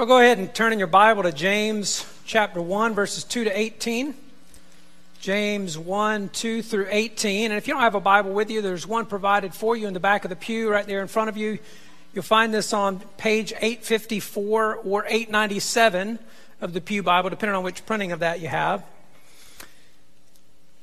Well, 0.00 0.06
go 0.06 0.16
ahead 0.16 0.38
and 0.38 0.54
turn 0.54 0.72
in 0.72 0.78
your 0.78 0.88
Bible 0.88 1.24
to 1.24 1.30
James 1.30 2.06
chapter 2.24 2.62
1, 2.62 2.94
verses 2.94 3.22
2 3.22 3.44
to 3.44 3.50
18. 3.50 4.14
James 5.20 5.76
1, 5.76 6.30
2 6.30 6.62
through 6.62 6.86
18. 6.88 7.50
And 7.50 7.58
if 7.58 7.68
you 7.68 7.74
don't 7.74 7.82
have 7.82 7.94
a 7.94 8.00
Bible 8.00 8.32
with 8.32 8.50
you, 8.50 8.62
there's 8.62 8.86
one 8.86 9.04
provided 9.04 9.52
for 9.52 9.76
you 9.76 9.86
in 9.86 9.92
the 9.92 10.00
back 10.00 10.24
of 10.24 10.30
the 10.30 10.36
pew 10.36 10.70
right 10.70 10.86
there 10.86 11.02
in 11.02 11.06
front 11.06 11.28
of 11.28 11.36
you. 11.36 11.58
You'll 12.14 12.22
find 12.24 12.54
this 12.54 12.72
on 12.72 13.00
page 13.18 13.52
854 13.52 14.76
or 14.76 15.04
897 15.04 16.18
of 16.62 16.72
the 16.72 16.80
Pew 16.80 17.02
Bible, 17.02 17.28
depending 17.28 17.54
on 17.54 17.62
which 17.62 17.84
printing 17.84 18.10
of 18.10 18.20
that 18.20 18.40
you 18.40 18.48
have. 18.48 18.82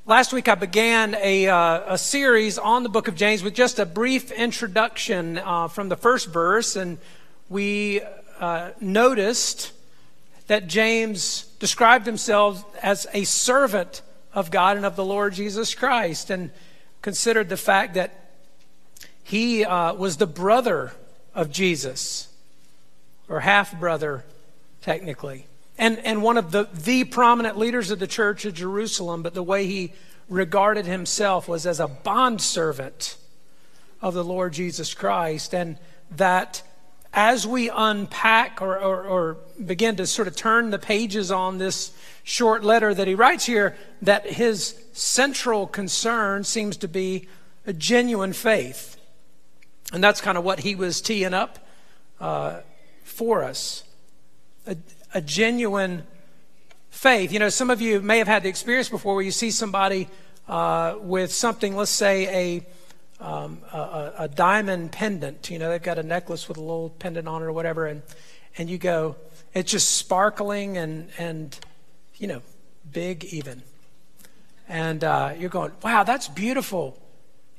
Last 0.06 0.32
week 0.32 0.48
I 0.48 0.54
began 0.54 1.16
a, 1.16 1.48
uh, 1.48 1.96
a 1.96 1.98
series 1.98 2.60
on 2.60 2.84
the 2.84 2.90
book 2.90 3.08
of 3.08 3.16
James 3.16 3.42
with 3.42 3.56
just 3.56 3.80
a 3.80 3.86
brief 3.88 4.30
introduction 4.30 5.40
uh, 5.40 5.70
from 5.70 5.90
the 5.90 5.98
first 5.98 6.28
verse, 6.28 6.76
and 6.76 7.00
we 7.50 8.02
uh, 8.40 8.72
noticed 8.80 9.72
that 10.48 10.68
James 10.68 11.44
described 11.60 12.06
himself 12.06 12.64
as 12.82 13.08
a 13.14 13.24
servant 13.24 14.02
of 14.34 14.52
God 14.52 14.78
and 14.78 14.86
of 14.86 14.96
the 14.96 15.06
Lord 15.06 15.34
Jesus 15.34 15.76
Christ, 15.76 16.30
and 16.30 16.52
considered 17.02 17.50
the 17.50 17.58
fact 17.58 17.96
that 17.96 18.32
he 19.24 19.66
uh, 19.66 19.94
was 19.94 20.18
the 20.18 20.28
brother 20.28 20.94
of 21.36 21.52
Jesus, 21.52 22.28
or 23.28 23.42
half 23.42 23.78
brother, 23.80 24.24
technically. 24.82 25.48
And, 25.78 26.00
and 26.00 26.24
one 26.24 26.38
of 26.38 26.52
the, 26.52 26.70
the 26.74 27.04
prominent 27.04 27.58
leaders 27.58 27.92
of 27.92 28.00
the 28.00 28.08
church 28.08 28.46
of 28.46 28.54
Jerusalem, 28.54 29.22
but 29.22 29.34
the 29.34 29.44
way 29.44 29.68
he 29.68 29.94
regarded 30.30 30.86
himself 30.86 31.48
was 31.48 31.66
as 31.66 31.80
a 31.80 31.88
bondservant 31.88 33.18
of 34.02 34.14
the 34.14 34.24
Lord 34.24 34.54
Jesus 34.54 34.94
Christ, 34.94 35.54
and 35.54 35.78
that 36.12 36.64
as 37.14 37.48
we 37.48 37.70
unpack 37.70 38.62
or, 38.62 38.78
or, 38.78 39.04
or, 39.04 39.38
begin 39.66 39.96
to 39.96 40.06
sort 40.06 40.28
of 40.28 40.36
turn 40.36 40.70
the 40.70 40.78
pages 40.78 41.32
on 41.32 41.58
this 41.58 41.92
short 42.24 42.64
letter 42.64 42.94
that 42.94 43.08
he 43.08 43.16
writes 43.16 43.46
here, 43.46 43.76
that 44.02 44.26
his 44.26 44.80
central 44.94 45.66
concern 45.66 46.44
seems 46.44 46.78
to 46.78 46.88
be 46.88 47.28
a 47.66 47.74
genuine 47.74 48.34
faith. 48.34 48.98
And 49.92 50.04
that's 50.04 50.22
kind 50.22 50.38
of 50.38 50.44
what 50.44 50.60
he 50.60 50.76
was 50.76 51.02
teeing 51.02 51.34
up 51.34 51.68
uh, 52.20 52.60
for 53.04 53.44
us 53.44 53.84
a, 54.68 54.78
a 55.14 55.22
genuine 55.22 56.04
faith. 56.90 57.32
You 57.32 57.40
know, 57.40 57.50
some 57.50 57.70
of 57.70 57.82
you 57.82 58.02
may 58.02 58.18
have 58.20 58.28
had 58.28 58.44
the 58.44 58.50
experience 58.50 58.90
before 58.90 59.16
where 59.16 59.24
you 59.24 59.32
see 59.32 59.52
somebody 59.52 60.08
uh, 60.48 60.96
with 61.00 61.34
something, 61.34 61.76
let's 61.76 61.92
say 61.92 62.28
a 62.28 62.66
um, 63.20 63.60
a, 63.72 64.14
a, 64.20 64.28
diamond 64.28 64.92
pendant. 64.92 65.50
You 65.50 65.60
know, 65.60 65.70
they've 65.70 65.82
got 65.82 65.98
a 65.98 66.04
necklace 66.04 66.48
with 66.48 66.58
a 66.58 66.62
little 66.62 66.90
pendant 66.90 67.28
on 67.28 67.42
it 67.42 67.46
or 67.46 67.52
whatever, 67.52 67.88
and 67.88 68.02
and 68.58 68.70
you 68.70 68.78
go, 68.78 69.16
it's 69.54 69.72
just 69.72 69.92
sparkling 69.92 70.78
and 70.78 71.10
and 71.18 71.58
you 72.16 72.28
know, 72.28 72.42
big 72.92 73.26
even, 73.26 73.64
and 74.68 75.04
uh, 75.04 75.34
you're 75.38 75.50
going, 75.50 75.72
wow, 75.84 76.04
that's 76.04 76.28
beautiful. 76.28 77.00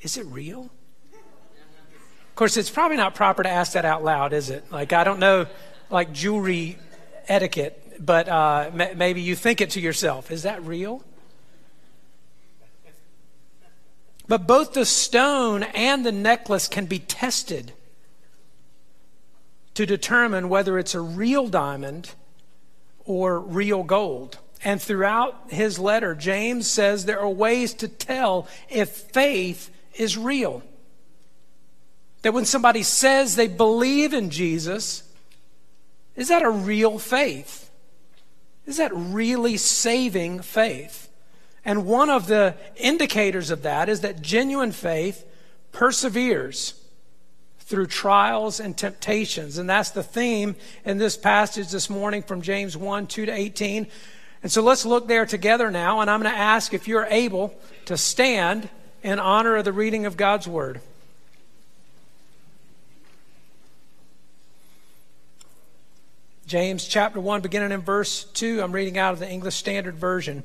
Is 0.00 0.17
it 0.17 0.27
real? 0.27 0.70
Of 1.12 2.34
course, 2.34 2.56
it's 2.56 2.70
probably 2.70 2.97
not 2.97 3.17
proper 3.17 3.43
to 3.43 3.48
ask 3.48 3.72
that 3.72 3.84
out 3.84 4.05
loud, 4.05 4.33
is 4.33 4.50
it? 4.50 4.70
Like 4.70 4.93
I 4.93 5.03
don't 5.03 5.19
know, 5.19 5.47
like 5.91 6.12
jewelry 6.12 6.78
etiquette, 7.27 7.97
but 7.98 8.28
uh, 8.28 8.70
m- 8.72 8.97
maybe 8.97 9.22
you 9.22 9.34
think 9.34 9.61
it 9.61 9.70
to 9.70 9.81
yourself. 9.81 10.31
Is 10.31 10.45
that 10.45 10.62
real? 10.62 11.03
But 14.29 14.47
both 14.47 14.75
the 14.75 14.84
stone 14.84 15.62
and 15.62 16.05
the 16.05 16.12
necklace 16.12 16.69
can 16.69 16.84
be 16.84 16.98
tested 16.98 17.73
to 19.73 19.87
determine 19.87 20.51
whether 20.51 20.79
it's 20.79 20.95
a 20.95 21.01
real 21.01 21.48
diamond 21.48 22.15
or 23.05 23.41
real 23.41 23.83
gold. 23.83 24.39
And 24.62 24.83
throughout 24.83 25.34
his 25.49 25.79
letter, 25.79 26.15
James 26.15 26.69
says 26.69 27.05
there 27.05 27.21
are 27.21 27.29
ways 27.29 27.73
to 27.75 27.89
tell 27.89 28.47
if 28.69 28.91
faith 28.91 29.71
is 29.94 30.19
real. 30.19 30.62
That 32.22 32.34
when 32.34 32.44
somebody 32.44 32.83
says 32.83 33.34
they 33.34 33.49
believe 33.49 34.12
in 34.12 34.31
Jesus, 34.31 35.05
is 36.17 36.28
that 36.28 36.43
a 36.43 36.50
real 36.50 36.99
faith? 36.99 37.71
Is 38.67 38.77
that 38.77 38.91
really 38.93 39.56
saving 39.56 40.41
faith? 40.41 41.07
And 41.69 41.84
one 41.84 42.09
of 42.09 42.29
the 42.29 42.55
indicators 42.77 43.51
of 43.51 43.61
that 43.61 43.91
is 43.91 44.01
that 44.01 44.23
genuine 44.23 44.73
faith 44.73 45.27
perseveres 45.71 46.73
through 47.59 47.89
trials 47.89 48.59
and 48.59 48.75
temptations. 48.75 49.59
And 49.59 49.69
that's 49.69 49.91
the 49.91 50.03
theme 50.03 50.56
in 50.87 50.97
this 50.97 51.19
passage 51.19 51.69
this 51.69 51.91
morning 51.91 52.23
from 52.23 52.41
James 52.41 52.75
1 52.75 53.06
2 53.06 53.27
to 53.27 53.33
18. 53.33 53.87
And 54.43 54.51
so 54.51 54.62
let's 54.62 54.87
look 54.87 55.09
there 55.09 55.27
together 55.27 55.71
now. 55.71 56.01
And 56.01 56.11
I'm 56.11 56.23
going 56.23 56.33
to 56.33 56.39
ask 56.39 56.73
if 56.73 56.89
you're 56.89 57.05
able 57.05 57.55
to 57.85 57.99
stand 57.99 58.71
in 59.03 59.19
honor 59.19 59.56
of 59.56 59.67
the 59.67 59.73
reading 59.75 60.06
of 60.06 60.17
God's 60.17 60.49
Word. 60.49 60.81
James 66.47 66.89
chapter 66.89 67.21
1, 67.21 67.43
beginning 67.43 67.73
in 67.73 67.83
verse 67.83 68.25
2. 68.25 68.62
I'm 68.62 68.73
reading 68.73 68.97
out 68.97 69.12
of 69.12 69.19
the 69.19 69.29
English 69.29 69.56
Standard 69.56 69.97
Version. 69.97 70.45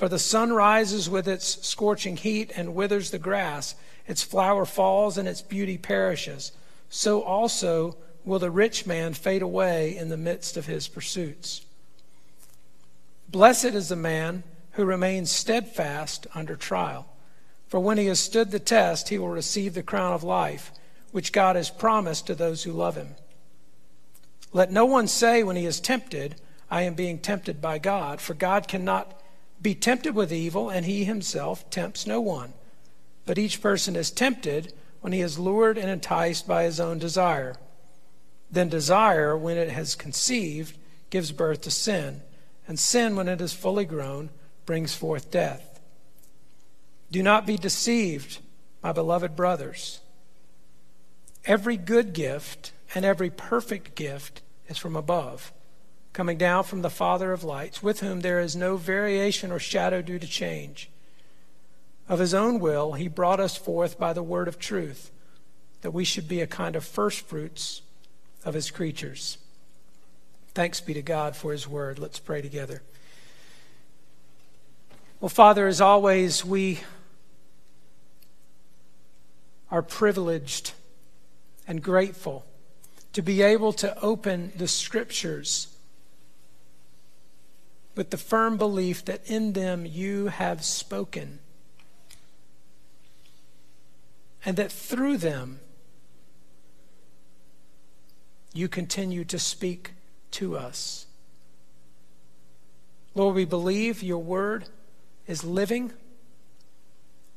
For 0.00 0.08
the 0.08 0.18
sun 0.18 0.50
rises 0.50 1.10
with 1.10 1.28
its 1.28 1.66
scorching 1.68 2.16
heat 2.16 2.52
and 2.56 2.74
withers 2.74 3.10
the 3.10 3.18
grass, 3.18 3.74
its 4.06 4.22
flower 4.22 4.64
falls 4.64 5.18
and 5.18 5.28
its 5.28 5.42
beauty 5.42 5.76
perishes. 5.76 6.52
So 6.88 7.20
also 7.20 7.98
will 8.24 8.38
the 8.38 8.50
rich 8.50 8.86
man 8.86 9.12
fade 9.12 9.42
away 9.42 9.94
in 9.94 10.08
the 10.08 10.16
midst 10.16 10.56
of 10.56 10.64
his 10.64 10.88
pursuits. 10.88 11.66
Blessed 13.28 13.74
is 13.74 13.90
the 13.90 13.94
man 13.94 14.42
who 14.70 14.86
remains 14.86 15.30
steadfast 15.30 16.26
under 16.34 16.56
trial. 16.56 17.06
For 17.68 17.78
when 17.78 17.98
he 17.98 18.06
has 18.06 18.20
stood 18.20 18.52
the 18.52 18.58
test, 18.58 19.10
he 19.10 19.18
will 19.18 19.28
receive 19.28 19.74
the 19.74 19.82
crown 19.82 20.14
of 20.14 20.24
life, 20.24 20.72
which 21.12 21.30
God 21.30 21.56
has 21.56 21.68
promised 21.68 22.26
to 22.28 22.34
those 22.34 22.62
who 22.62 22.72
love 22.72 22.96
him. 22.96 23.16
Let 24.54 24.72
no 24.72 24.86
one 24.86 25.08
say 25.08 25.42
when 25.42 25.56
he 25.56 25.66
is 25.66 25.78
tempted, 25.78 26.36
I 26.70 26.84
am 26.84 26.94
being 26.94 27.18
tempted 27.18 27.60
by 27.60 27.76
God, 27.76 28.22
for 28.22 28.32
God 28.32 28.66
cannot 28.66 29.19
be 29.62 29.74
tempted 29.74 30.14
with 30.14 30.32
evil, 30.32 30.70
and 30.70 30.86
he 30.86 31.04
himself 31.04 31.68
tempts 31.70 32.06
no 32.06 32.20
one. 32.20 32.54
But 33.26 33.38
each 33.38 33.60
person 33.60 33.96
is 33.96 34.10
tempted 34.10 34.72
when 35.00 35.12
he 35.12 35.20
is 35.20 35.38
lured 35.38 35.78
and 35.78 35.90
enticed 35.90 36.46
by 36.46 36.64
his 36.64 36.80
own 36.80 36.98
desire. 36.98 37.56
Then 38.50 38.68
desire, 38.68 39.36
when 39.36 39.56
it 39.56 39.70
has 39.70 39.94
conceived, 39.94 40.76
gives 41.10 41.32
birth 41.32 41.62
to 41.62 41.70
sin, 41.70 42.22
and 42.66 42.78
sin, 42.78 43.16
when 43.16 43.28
it 43.28 43.40
is 43.40 43.52
fully 43.52 43.84
grown, 43.84 44.30
brings 44.66 44.94
forth 44.94 45.30
death. 45.30 45.80
Do 47.10 47.22
not 47.22 47.46
be 47.46 47.56
deceived, 47.56 48.38
my 48.82 48.92
beloved 48.92 49.36
brothers. 49.36 50.00
Every 51.44 51.76
good 51.76 52.12
gift 52.12 52.72
and 52.94 53.04
every 53.04 53.30
perfect 53.30 53.94
gift 53.94 54.42
is 54.68 54.78
from 54.78 54.96
above 54.96 55.52
coming 56.12 56.36
down 56.36 56.64
from 56.64 56.82
the 56.82 56.90
Father 56.90 57.32
of 57.32 57.44
lights, 57.44 57.82
with 57.82 58.00
whom 58.00 58.20
there 58.20 58.40
is 58.40 58.56
no 58.56 58.76
variation 58.76 59.52
or 59.52 59.58
shadow 59.58 60.02
due 60.02 60.18
to 60.18 60.26
change. 60.26 60.90
Of 62.08 62.18
his 62.18 62.34
own 62.34 62.58
will, 62.58 62.94
he 62.94 63.06
brought 63.06 63.38
us 63.38 63.56
forth 63.56 63.98
by 63.98 64.12
the 64.12 64.22
word 64.22 64.48
of 64.48 64.58
truth, 64.58 65.10
that 65.82 65.92
we 65.92 66.04
should 66.04 66.28
be 66.28 66.40
a 66.40 66.46
kind 66.46 66.74
of 66.74 66.84
firstfruits 66.84 67.82
of 68.44 68.54
his 68.54 68.70
creatures. 68.70 69.38
Thanks 70.52 70.80
be 70.80 70.94
to 70.94 71.02
God 71.02 71.36
for 71.36 71.52
his 71.52 71.68
word. 71.68 71.98
Let's 71.98 72.18
pray 72.18 72.42
together. 72.42 72.82
Well, 75.20 75.28
Father, 75.28 75.68
as 75.68 75.80
always, 75.80 76.44
we 76.44 76.80
are 79.70 79.82
privileged 79.82 80.72
and 81.68 81.80
grateful 81.82 82.44
to 83.12 83.22
be 83.22 83.42
able 83.42 83.72
to 83.74 83.96
open 84.00 84.52
the 84.56 84.66
scriptures 84.66 85.68
with 87.94 88.10
the 88.10 88.16
firm 88.16 88.56
belief 88.56 89.04
that 89.04 89.20
in 89.28 89.52
them 89.52 89.84
you 89.84 90.28
have 90.28 90.64
spoken 90.64 91.40
and 94.44 94.56
that 94.56 94.72
through 94.72 95.16
them 95.16 95.60
you 98.52 98.68
continue 98.68 99.24
to 99.24 99.38
speak 99.38 99.92
to 100.32 100.56
us. 100.56 101.06
Lord, 103.14 103.34
we 103.34 103.44
believe 103.44 104.02
your 104.02 104.22
word 104.22 104.66
is 105.26 105.44
living 105.44 105.92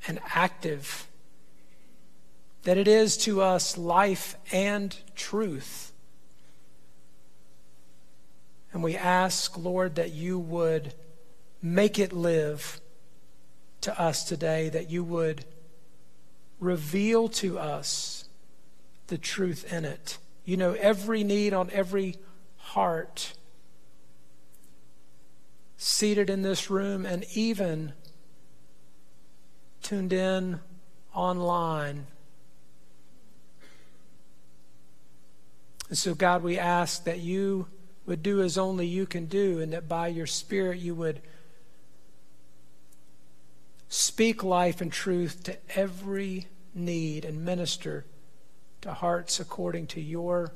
and 0.07 0.19
active, 0.33 1.07
that 2.63 2.77
it 2.77 2.88
is 2.88 3.17
to 3.17 3.41
us 3.41 3.77
life 3.77 4.35
and 4.51 4.95
truth. 5.15 5.92
And 8.73 8.83
we 8.83 8.97
ask, 8.97 9.55
Lord, 9.57 9.95
that 9.95 10.11
you 10.11 10.39
would 10.39 10.93
make 11.61 11.99
it 11.99 12.11
live 12.11 12.81
to 13.81 13.99
us 13.99 14.23
today, 14.23 14.69
that 14.69 14.89
you 14.89 15.03
would 15.03 15.45
reveal 16.59 17.29
to 17.29 17.59
us 17.59 18.25
the 19.07 19.17
truth 19.17 19.71
in 19.71 19.85
it. 19.85 20.17
You 20.43 20.57
know 20.57 20.73
every 20.73 21.23
need 21.23 21.53
on 21.53 21.69
every 21.71 22.17
heart 22.57 23.33
seated 25.77 26.29
in 26.29 26.41
this 26.41 26.69
room 26.69 27.05
and 27.05 27.25
even 27.33 27.93
tuned 29.81 30.13
in 30.13 30.59
online. 31.13 32.07
And 35.89 35.97
so, 35.97 36.15
God, 36.15 36.41
we 36.41 36.57
ask 36.57 37.03
that 37.03 37.19
you 37.19 37.67
would 38.05 38.23
do 38.23 38.41
as 38.41 38.57
only 38.57 38.85
you 38.85 39.05
can 39.05 39.25
do, 39.25 39.59
and 39.59 39.73
that 39.73 39.88
by 39.88 40.07
your 40.07 40.27
Spirit 40.27 40.79
you 40.79 40.94
would 40.95 41.21
speak 43.88 44.44
life 44.44 44.81
and 44.81 44.91
truth 44.91 45.44
to 45.44 45.57
every 45.75 46.47
need 46.73 47.23
and 47.23 47.45
minister 47.45 48.05
to 48.81 48.91
hearts 48.94 49.39
according 49.39 49.88
to 49.88 50.01
your 50.01 50.53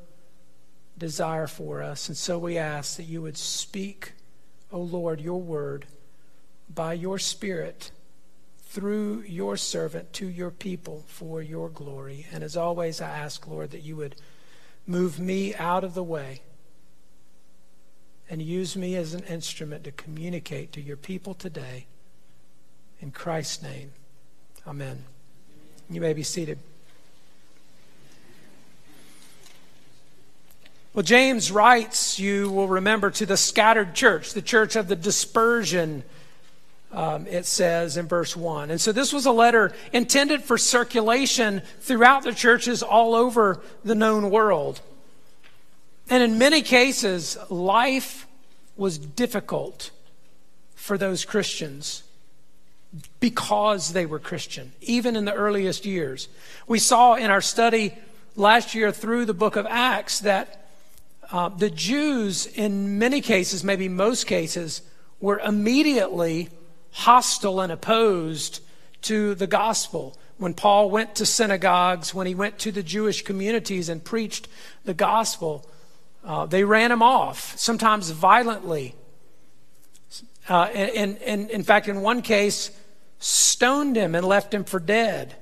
desire 0.98 1.48
for 1.48 1.82
us. 1.82 2.08
And 2.08 2.18
so 2.18 2.40
we 2.40 2.58
ask 2.58 2.98
that 2.98 3.04
you 3.04 3.22
would 3.22 3.38
speak, 3.38 4.14
O 4.72 4.80
Lord, 4.80 5.22
your 5.22 5.42
word 5.42 5.86
by 6.74 6.94
your 6.94 7.20
Spirit 7.20 7.92
through 8.64 9.22
your 9.22 9.56
servant 9.56 10.12
to 10.14 10.28
your 10.28 10.52
people 10.52 11.06
for 11.08 11.42
your 11.42 11.70
glory. 11.70 12.26
And 12.32 12.44
as 12.44 12.58
always, 12.58 13.00
I 13.00 13.10
ask, 13.10 13.48
Lord, 13.48 13.72
that 13.72 13.84
you 13.84 13.96
would 13.96 14.16
move 14.86 15.20
me 15.20 15.56
out 15.56 15.84
of 15.84 15.94
the 15.94 16.04
way 16.04 16.42
and 18.30 18.42
use 18.42 18.76
me 18.76 18.96
as 18.96 19.14
an 19.14 19.24
instrument 19.24 19.84
to 19.86 19.92
communicate 19.92 20.72
to 20.74 20.82
your 20.82 20.98
people 20.98 21.34
today. 21.34 21.86
In 23.00 23.12
Christ's 23.12 23.62
name, 23.62 23.92
amen. 24.68 25.04
You 25.90 26.02
may 26.02 26.14
be 26.14 26.24
seated. 26.24 26.60
Well, 30.94 31.04
James 31.04 31.52
writes, 31.52 32.18
you 32.18 32.50
will 32.50 32.68
remember, 32.68 33.12
to 33.12 33.26
the 33.26 33.38
scattered 33.38 33.94
church, 33.94 34.34
the 34.34 34.42
church 34.42 34.76
of 34.76 34.88
the 34.88 34.96
dispersion, 34.96 36.04
um, 36.92 37.28
it 37.28 37.46
says 37.46 37.98
in 37.98 38.08
verse 38.08 38.36
1. 38.36 38.72
And 38.72 38.82
so 38.82 38.92
this 38.92 39.14
was 39.14 39.28
a 39.28 39.32
letter 39.32 39.74
intended 39.94 40.44
for 40.44 40.58
circulation 40.58 41.62
throughout 41.82 42.24
the 42.24 42.34
churches 42.34 42.82
all 42.82 43.14
over 43.14 43.62
the 43.84 43.94
known 43.94 44.32
world. 44.32 44.82
And 46.10 46.24
in 46.24 46.38
many 46.38 46.62
cases, 46.62 47.38
life 47.50 48.28
was 48.78 48.98
difficult 48.98 49.92
for 50.76 50.98
those 50.98 51.26
Christians 51.26 52.04
because 53.20 53.94
they 53.94 54.06
were 54.06 54.20
Christian, 54.20 54.72
even 54.82 55.16
in 55.16 55.26
the 55.26 55.34
earliest 55.34 55.86
years. 55.86 56.30
We 56.68 56.80
saw 56.80 57.16
in 57.16 57.30
our 57.30 57.42
study 57.42 57.94
last 58.36 58.74
year 58.74 58.92
through 58.92 59.26
the 59.26 59.34
book 59.34 59.56
of 59.56 59.66
Acts 59.66 60.20
that 60.20 60.70
uh, 61.30 61.50
the 61.50 61.70
Jews, 61.70 62.46
in 62.46 62.98
many 62.98 63.20
cases, 63.20 63.64
maybe 63.64 63.90
most 63.90 64.28
cases, 64.28 64.82
were 65.20 65.40
immediately 65.40 66.50
hostile 66.92 67.60
and 67.60 67.72
opposed 67.72 68.62
to 69.02 69.36
the 69.36 69.48
gospel. 69.48 70.18
When 70.38 70.54
Paul 70.54 70.90
went 70.90 71.16
to 71.16 71.26
synagogues, 71.26 72.14
when 72.14 72.28
he 72.28 72.36
went 72.36 72.60
to 72.60 72.72
the 72.72 72.84
Jewish 72.84 73.24
communities 73.24 73.90
and 73.90 74.04
preached 74.04 74.48
the 74.86 74.94
gospel, 74.94 75.68
uh, 76.28 76.46
they 76.46 76.66
ran 76.66 76.92
him 76.92 77.02
off, 77.02 77.58
sometimes 77.58 78.10
violently. 78.10 78.94
Uh, 80.50 80.64
and, 80.64 81.18
and, 81.20 81.50
in 81.50 81.64
fact, 81.64 81.88
in 81.88 82.02
one 82.02 82.22
case, 82.22 82.70
stoned 83.18 83.96
him 83.96 84.14
and 84.14 84.26
left 84.26 84.54
him 84.54 84.66
for 84.66 84.82
dead. 84.82 85.36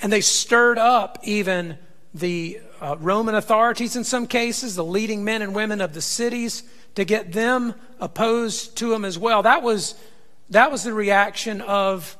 And 0.00 0.10
they 0.10 0.22
stirred 0.22 0.78
up 0.78 1.18
even 1.22 1.76
the 2.14 2.60
uh, 2.80 2.96
Roman 2.98 3.34
authorities 3.34 3.94
in 3.94 4.04
some 4.04 4.26
cases, 4.26 4.74
the 4.74 4.84
leading 4.84 5.22
men 5.22 5.42
and 5.42 5.54
women 5.54 5.82
of 5.82 5.92
the 5.92 6.00
cities, 6.00 6.62
to 6.94 7.04
get 7.04 7.32
them 7.32 7.74
opposed 8.00 8.78
to 8.78 8.94
him 8.94 9.04
as 9.04 9.18
well. 9.18 9.42
That 9.42 9.62
was, 9.62 9.94
that 10.48 10.70
was 10.70 10.82
the 10.82 10.94
reaction 10.94 11.60
of 11.60 12.16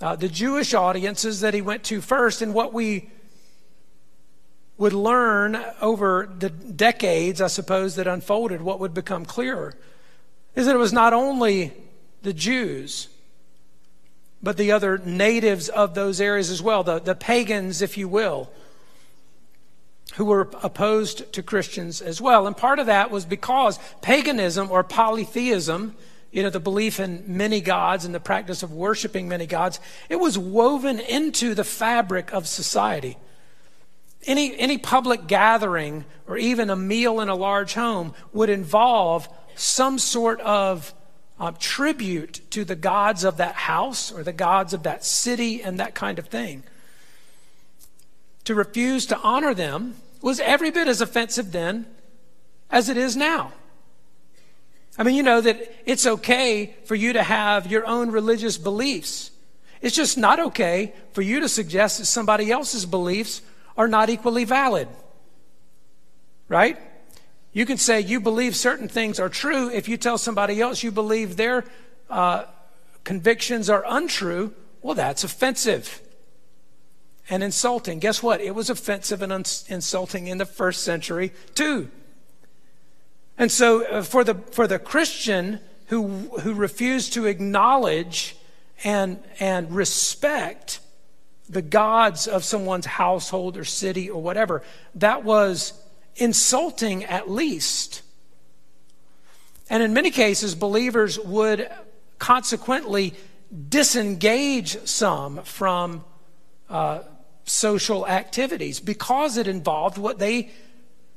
uh, 0.00 0.14
the 0.14 0.28
Jewish 0.28 0.72
audiences 0.72 1.40
that 1.40 1.52
he 1.52 1.62
went 1.62 1.82
to 1.84 2.00
first. 2.00 2.42
And 2.42 2.54
what 2.54 2.72
we 2.72 3.10
would 4.80 4.94
learn 4.94 5.62
over 5.82 6.26
the 6.38 6.48
decades, 6.48 7.42
I 7.42 7.48
suppose, 7.48 7.96
that 7.96 8.06
unfolded, 8.06 8.62
what 8.62 8.80
would 8.80 8.94
become 8.94 9.26
clearer 9.26 9.74
is 10.56 10.64
that 10.64 10.74
it 10.74 10.78
was 10.78 10.92
not 10.92 11.12
only 11.12 11.74
the 12.22 12.32
Jews, 12.32 13.08
but 14.42 14.56
the 14.56 14.72
other 14.72 14.96
natives 14.96 15.68
of 15.68 15.94
those 15.94 16.18
areas 16.18 16.48
as 16.48 16.62
well, 16.62 16.82
the, 16.82 16.98
the 16.98 17.14
pagans, 17.14 17.82
if 17.82 17.98
you 17.98 18.08
will 18.08 18.50
who 20.14 20.24
were 20.24 20.48
opposed 20.62 21.30
to 21.34 21.42
Christians 21.42 22.00
as 22.00 22.20
well. 22.20 22.46
And 22.46 22.56
part 22.56 22.78
of 22.78 22.86
that 22.86 23.10
was 23.10 23.24
because 23.24 23.78
paganism 24.00 24.70
or 24.70 24.82
polytheism, 24.82 25.94
you 26.32 26.42
know, 26.42 26.50
the 26.50 26.58
belief 26.58 26.98
in 26.98 27.22
many 27.26 27.60
gods 27.60 28.06
and 28.06 28.14
the 28.14 28.18
practice 28.18 28.62
of 28.62 28.72
worshiping 28.72 29.28
many 29.28 29.46
gods, 29.46 29.78
it 30.08 30.16
was 30.16 30.36
woven 30.36 30.98
into 30.98 31.54
the 31.54 31.64
fabric 31.64 32.32
of 32.32 32.48
society. 32.48 33.18
Any, 34.26 34.56
any 34.58 34.76
public 34.78 35.26
gathering 35.26 36.04
or 36.26 36.36
even 36.36 36.70
a 36.70 36.76
meal 36.76 37.20
in 37.20 37.28
a 37.28 37.34
large 37.34 37.74
home 37.74 38.14
would 38.32 38.50
involve 38.50 39.28
some 39.54 39.98
sort 39.98 40.40
of 40.40 40.94
uh, 41.38 41.52
tribute 41.58 42.40
to 42.50 42.64
the 42.64 42.76
gods 42.76 43.24
of 43.24 43.38
that 43.38 43.54
house 43.54 44.12
or 44.12 44.22
the 44.22 44.32
gods 44.32 44.74
of 44.74 44.82
that 44.82 45.04
city 45.04 45.62
and 45.62 45.80
that 45.80 45.94
kind 45.94 46.18
of 46.18 46.28
thing. 46.28 46.62
To 48.44 48.54
refuse 48.54 49.06
to 49.06 49.18
honor 49.18 49.54
them 49.54 49.96
was 50.20 50.38
every 50.40 50.70
bit 50.70 50.86
as 50.86 51.00
offensive 51.00 51.52
then 51.52 51.86
as 52.70 52.88
it 52.88 52.96
is 52.96 53.16
now. 53.16 53.52
I 54.98 55.02
mean, 55.02 55.14
you 55.14 55.22
know 55.22 55.40
that 55.40 55.74
it's 55.86 56.06
okay 56.06 56.74
for 56.84 56.94
you 56.94 57.14
to 57.14 57.22
have 57.22 57.70
your 57.70 57.86
own 57.86 58.10
religious 58.10 58.58
beliefs. 58.58 59.30
It's 59.80 59.96
just 59.96 60.18
not 60.18 60.40
okay 60.40 60.92
for 61.12 61.22
you 61.22 61.40
to 61.40 61.48
suggest 61.48 61.98
that 61.98 62.06
somebody 62.06 62.50
else's 62.50 62.84
beliefs 62.84 63.40
are 63.76 63.88
not 63.88 64.10
equally 64.10 64.44
valid. 64.44 64.88
Right? 66.48 66.78
You 67.52 67.66
can 67.66 67.78
say 67.78 68.00
you 68.00 68.20
believe 68.20 68.54
certain 68.54 68.88
things 68.88 69.18
are 69.18 69.28
true 69.28 69.70
if 69.70 69.88
you 69.88 69.96
tell 69.96 70.18
somebody 70.18 70.60
else 70.60 70.82
you 70.82 70.92
believe 70.92 71.36
their 71.36 71.64
uh, 72.08 72.44
convictions 73.04 73.68
are 73.68 73.84
untrue. 73.86 74.52
Well, 74.82 74.94
that's 74.94 75.24
offensive 75.24 76.00
and 77.28 77.42
insulting. 77.42 77.98
Guess 77.98 78.22
what? 78.22 78.40
It 78.40 78.54
was 78.54 78.70
offensive 78.70 79.22
and 79.22 79.32
insulting 79.68 80.26
in 80.26 80.38
the 80.38 80.46
first 80.46 80.82
century 80.82 81.32
too. 81.54 81.90
And 83.38 83.50
so 83.50 83.86
uh, 83.86 84.02
for 84.02 84.22
the 84.22 84.34
for 84.34 84.66
the 84.66 84.78
Christian 84.78 85.60
who 85.86 86.06
who 86.40 86.54
refused 86.54 87.14
to 87.14 87.26
acknowledge 87.26 88.36
and 88.84 89.22
and 89.38 89.74
respect 89.74 90.80
the 91.50 91.62
gods 91.62 92.28
of 92.28 92.44
someone's 92.44 92.86
household 92.86 93.56
or 93.56 93.64
city 93.64 94.08
or 94.08 94.22
whatever, 94.22 94.62
that 94.94 95.24
was 95.24 95.72
insulting 96.16 97.04
at 97.04 97.28
least. 97.28 98.02
And 99.68 99.82
in 99.82 99.92
many 99.92 100.10
cases, 100.10 100.54
believers 100.54 101.18
would 101.18 101.68
consequently 102.18 103.14
disengage 103.68 104.78
some 104.86 105.42
from 105.42 106.04
uh, 106.68 107.00
social 107.44 108.06
activities 108.06 108.78
because 108.78 109.36
it 109.36 109.48
involved 109.48 109.98
what 109.98 110.18
they 110.18 110.50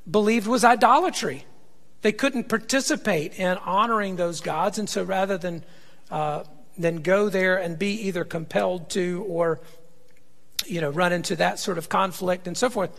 believed 0.10 0.48
was 0.48 0.64
idolatry. 0.64 1.46
They 2.02 2.12
couldn't 2.12 2.50
participate 2.50 3.38
in 3.40 3.58
honoring 3.60 4.16
those 4.16 4.42
gods, 4.42 4.80
and 4.80 4.90
so 4.90 5.04
rather 5.04 5.38
than 5.38 5.64
uh, 6.10 6.44
than 6.78 6.98
go 6.98 7.30
there 7.30 7.58
and 7.58 7.78
be 7.78 8.08
either 8.08 8.24
compelled 8.24 8.90
to 8.90 9.24
or 9.28 9.62
you 10.68 10.82
know 10.82 10.90
run 10.90 11.14
into 11.14 11.36
that 11.38 11.60
sort 11.60 11.78
of 11.78 11.90
conflict 11.90 12.48
and 12.48 12.58
so 12.58 12.70
forth, 12.70 12.92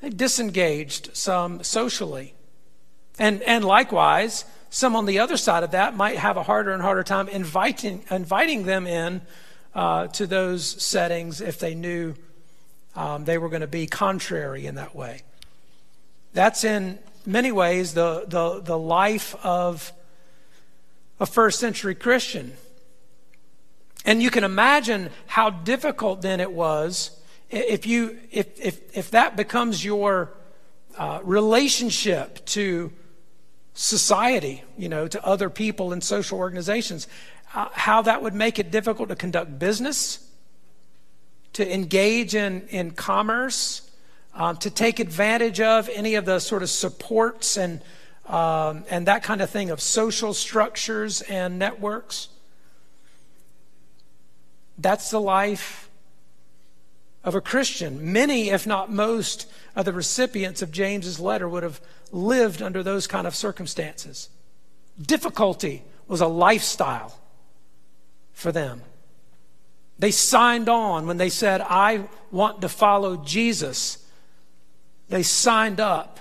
they 0.00 0.10
disengaged 0.10 1.16
some 1.16 1.62
socially, 1.62 2.34
and 3.18 3.42
and 3.42 3.64
likewise, 3.64 4.44
some 4.70 4.96
on 4.96 5.06
the 5.06 5.18
other 5.18 5.36
side 5.36 5.62
of 5.62 5.72
that 5.72 5.96
might 5.96 6.16
have 6.16 6.36
a 6.36 6.42
harder 6.42 6.72
and 6.72 6.82
harder 6.82 7.02
time 7.02 7.28
inviting 7.28 8.04
inviting 8.10 8.64
them 8.64 8.86
in 8.86 9.22
uh, 9.74 10.06
to 10.08 10.26
those 10.26 10.82
settings 10.82 11.40
if 11.40 11.58
they 11.58 11.74
knew 11.74 12.14
um, 12.96 13.24
they 13.24 13.38
were 13.38 13.48
going 13.48 13.60
to 13.60 13.66
be 13.66 13.86
contrary 13.86 14.66
in 14.66 14.76
that 14.76 14.94
way. 14.94 15.22
That's 16.32 16.64
in 16.64 16.98
many 17.26 17.52
ways 17.52 17.94
the, 17.94 18.24
the, 18.26 18.60
the 18.60 18.78
life 18.78 19.34
of 19.44 19.92
a 21.20 21.26
first 21.26 21.60
century 21.60 21.94
Christian. 21.94 22.52
And 24.04 24.22
you 24.22 24.30
can 24.30 24.44
imagine 24.44 25.10
how 25.26 25.50
difficult 25.50 26.22
then 26.22 26.40
it 26.40 26.52
was 26.52 27.18
if, 27.50 27.86
you, 27.86 28.18
if, 28.30 28.58
if, 28.60 28.96
if 28.96 29.10
that 29.12 29.36
becomes 29.36 29.84
your 29.84 30.32
uh, 30.98 31.20
relationship 31.22 32.44
to 32.46 32.92
society, 33.74 34.62
you 34.78 34.88
know, 34.88 35.08
to 35.08 35.24
other 35.24 35.50
people 35.50 35.92
and 35.92 36.02
social 36.02 36.38
organizations, 36.38 37.06
uh, 37.54 37.68
how 37.72 38.02
that 38.02 38.22
would 38.22 38.34
make 38.34 38.58
it 38.58 38.70
difficult 38.70 39.08
to 39.08 39.16
conduct 39.16 39.58
business, 39.58 40.28
to 41.52 41.72
engage 41.74 42.34
in, 42.34 42.66
in 42.68 42.90
commerce, 42.90 43.90
um, 44.34 44.56
to 44.56 44.70
take 44.70 44.98
advantage 44.98 45.60
of 45.60 45.88
any 45.94 46.16
of 46.16 46.24
the 46.24 46.40
sort 46.40 46.62
of 46.62 46.70
supports 46.70 47.56
and, 47.56 47.80
um, 48.26 48.84
and 48.90 49.06
that 49.06 49.22
kind 49.22 49.40
of 49.40 49.50
thing 49.50 49.70
of 49.70 49.80
social 49.80 50.34
structures 50.34 51.20
and 51.22 51.58
networks. 51.58 52.28
That's 54.78 55.10
the 55.10 55.20
life 55.20 55.90
of 57.22 57.34
a 57.34 57.40
Christian. 57.40 58.12
Many, 58.12 58.50
if 58.50 58.66
not 58.66 58.92
most, 58.92 59.50
of 59.74 59.84
the 59.84 59.92
recipients 59.92 60.62
of 60.62 60.70
James's 60.70 61.18
letter 61.18 61.48
would 61.48 61.62
have 61.62 61.80
lived 62.12 62.60
under 62.60 62.82
those 62.82 63.06
kind 63.06 63.26
of 63.26 63.34
circumstances. 63.34 64.28
Difficulty 65.00 65.82
was 66.06 66.20
a 66.20 66.26
lifestyle 66.26 67.18
for 68.32 68.52
them. 68.52 68.82
They 69.98 70.10
signed 70.10 70.68
on 70.68 71.06
when 71.06 71.16
they 71.16 71.30
said, 71.30 71.60
I 71.62 72.08
want 72.30 72.60
to 72.60 72.68
follow 72.68 73.16
Jesus. 73.16 74.04
They 75.08 75.22
signed 75.22 75.80
up 75.80 76.20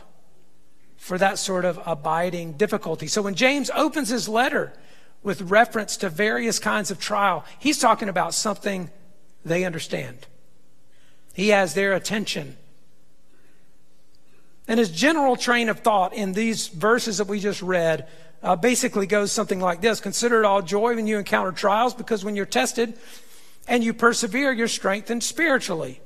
for 0.96 1.18
that 1.18 1.38
sort 1.38 1.66
of 1.66 1.80
abiding 1.86 2.54
difficulty. 2.54 3.08
So 3.08 3.22
when 3.22 3.36
James 3.36 3.70
opens 3.76 4.10
his 4.10 4.30
letter 4.30 4.74
with 5.24 5.42
reference 5.42 5.98
to 5.98 6.10
various 6.10 6.60
kinds 6.60 6.92
of 6.92 7.00
trial, 7.00 7.46
he's 7.58 7.80
talking 7.80 8.10
about 8.10 8.34
something 8.34 8.90
they 9.46 9.64
understand. 9.64 10.28
He 11.34 11.50
has 11.50 11.74
their 11.74 11.94
attention. 11.94 12.58
And 14.68 14.80
his 14.80 14.92
general 14.92 15.36
train 15.36 15.70
of 15.70 15.80
thought 15.80 16.14
in 16.14 16.34
these 16.34 16.68
verses 16.68 17.18
that 17.18 17.28
we 17.28 17.40
just 17.40 17.62
read 17.62 18.08
uh, 18.42 18.56
basically 18.56 19.08
goes 19.08 19.32
something 19.32 19.60
like 19.60 19.82
this 19.82 20.00
Consider 20.00 20.44
it 20.44 20.46
all 20.46 20.62
joy 20.62 20.96
when 20.96 21.08
you 21.08 21.18
encounter 21.18 21.52
trials, 21.52 21.94
because 21.94 22.24
when 22.24 22.36
you're 22.36 22.46
tested 22.46 22.94
and 23.68 23.84
you 23.84 23.94
persevere, 23.94 24.52
you're 24.52 24.68
strengthened 24.68 25.24
spiritually. 25.24 26.02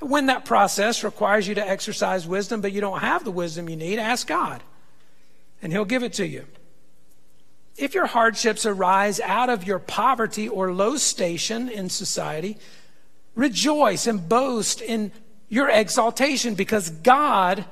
When 0.00 0.26
that 0.26 0.44
process 0.44 1.04
requires 1.04 1.48
you 1.48 1.54
to 1.56 1.68
exercise 1.68 2.26
wisdom, 2.26 2.60
but 2.60 2.72
you 2.72 2.80
don't 2.80 3.00
have 3.00 3.24
the 3.24 3.30
wisdom 3.30 3.68
you 3.68 3.76
need, 3.76 3.98
ask 3.98 4.26
God, 4.26 4.62
and 5.60 5.72
He'll 5.72 5.84
give 5.84 6.02
it 6.02 6.14
to 6.14 6.26
you. 6.26 6.46
If 7.78 7.94
your 7.94 8.06
hardships 8.06 8.66
arise 8.66 9.20
out 9.20 9.48
of 9.48 9.64
your 9.64 9.78
poverty 9.78 10.48
or 10.48 10.74
low 10.74 10.96
station 10.96 11.68
in 11.68 11.88
society, 11.88 12.58
rejoice 13.36 14.08
and 14.08 14.28
boast 14.28 14.80
in 14.80 15.12
your 15.48 15.70
exaltation 15.70 16.54
because 16.56 16.90
God 16.90 17.64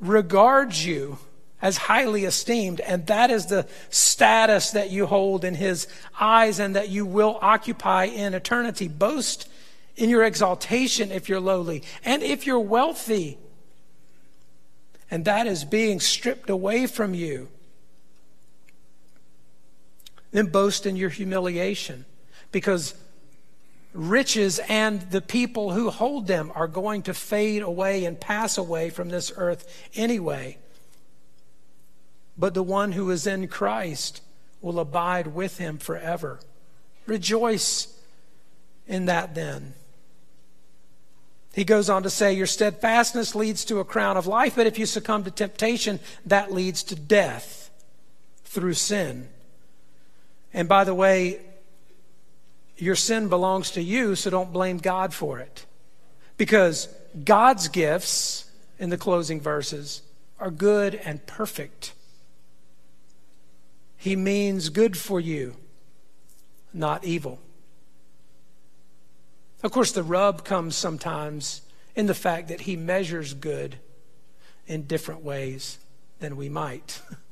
regards 0.00 0.84
you 0.84 1.18
as 1.60 1.76
highly 1.76 2.24
esteemed, 2.24 2.80
and 2.80 3.06
that 3.08 3.30
is 3.30 3.46
the 3.46 3.66
status 3.90 4.70
that 4.70 4.90
you 4.90 5.04
hold 5.06 5.44
in 5.44 5.54
His 5.54 5.88
eyes 6.18 6.58
and 6.58 6.74
that 6.74 6.88
you 6.88 7.04
will 7.04 7.38
occupy 7.42 8.04
in 8.04 8.32
eternity. 8.32 8.88
Boast 8.88 9.46
in 9.96 10.08
your 10.08 10.24
exaltation 10.24 11.12
if 11.12 11.28
you're 11.28 11.40
lowly, 11.40 11.82
and 12.04 12.22
if 12.22 12.46
you're 12.46 12.60
wealthy, 12.60 13.36
and 15.10 15.24
that 15.26 15.46
is 15.46 15.64
being 15.64 16.00
stripped 16.00 16.48
away 16.48 16.86
from 16.86 17.12
you, 17.12 17.48
then 20.30 20.46
boast 20.46 20.86
in 20.86 20.96
your 20.96 21.10
humiliation 21.10 22.04
because 22.52 22.94
riches 23.92 24.60
and 24.68 25.00
the 25.10 25.20
people 25.20 25.72
who 25.72 25.90
hold 25.90 26.26
them 26.26 26.52
are 26.54 26.68
going 26.68 27.02
to 27.02 27.14
fade 27.14 27.62
away 27.62 28.04
and 28.04 28.20
pass 28.20 28.58
away 28.58 28.90
from 28.90 29.08
this 29.08 29.32
earth 29.36 29.88
anyway 29.94 30.56
but 32.38 32.54
the 32.54 32.62
one 32.62 32.92
who 32.92 33.10
is 33.10 33.26
in 33.26 33.48
Christ 33.48 34.22
will 34.62 34.78
abide 34.78 35.26
with 35.28 35.58
him 35.58 35.76
forever. 35.78 36.38
Rejoice 37.06 37.98
in 38.86 39.06
that 39.06 39.34
then. 39.34 39.74
He 41.52 41.64
goes 41.64 41.90
on 41.90 42.04
to 42.04 42.10
say, 42.10 42.32
Your 42.32 42.46
steadfastness 42.46 43.34
leads 43.34 43.64
to 43.64 43.80
a 43.80 43.84
crown 43.84 44.16
of 44.16 44.28
life, 44.28 44.54
but 44.54 44.68
if 44.68 44.78
you 44.78 44.86
succumb 44.86 45.24
to 45.24 45.30
temptation, 45.30 45.98
that 46.24 46.52
leads 46.52 46.84
to 46.84 46.94
death 46.94 47.70
through 48.44 48.74
sin. 48.74 49.28
And 50.58 50.68
by 50.68 50.82
the 50.82 50.92
way, 50.92 51.38
your 52.76 52.96
sin 52.96 53.28
belongs 53.28 53.70
to 53.70 53.80
you, 53.80 54.16
so 54.16 54.28
don't 54.28 54.52
blame 54.52 54.78
God 54.78 55.14
for 55.14 55.38
it. 55.38 55.64
Because 56.36 56.88
God's 57.24 57.68
gifts, 57.68 58.50
in 58.76 58.90
the 58.90 58.98
closing 58.98 59.40
verses, 59.40 60.02
are 60.40 60.50
good 60.50 60.96
and 60.96 61.24
perfect. 61.28 61.92
He 63.96 64.16
means 64.16 64.68
good 64.68 64.96
for 64.96 65.20
you, 65.20 65.54
not 66.74 67.04
evil. 67.04 67.38
Of 69.62 69.70
course, 69.70 69.92
the 69.92 70.02
rub 70.02 70.44
comes 70.44 70.74
sometimes 70.74 71.60
in 71.94 72.06
the 72.06 72.14
fact 72.14 72.48
that 72.48 72.62
he 72.62 72.74
measures 72.74 73.32
good 73.32 73.76
in 74.66 74.88
different 74.88 75.22
ways 75.22 75.78
than 76.18 76.36
we 76.36 76.48
might. 76.48 77.00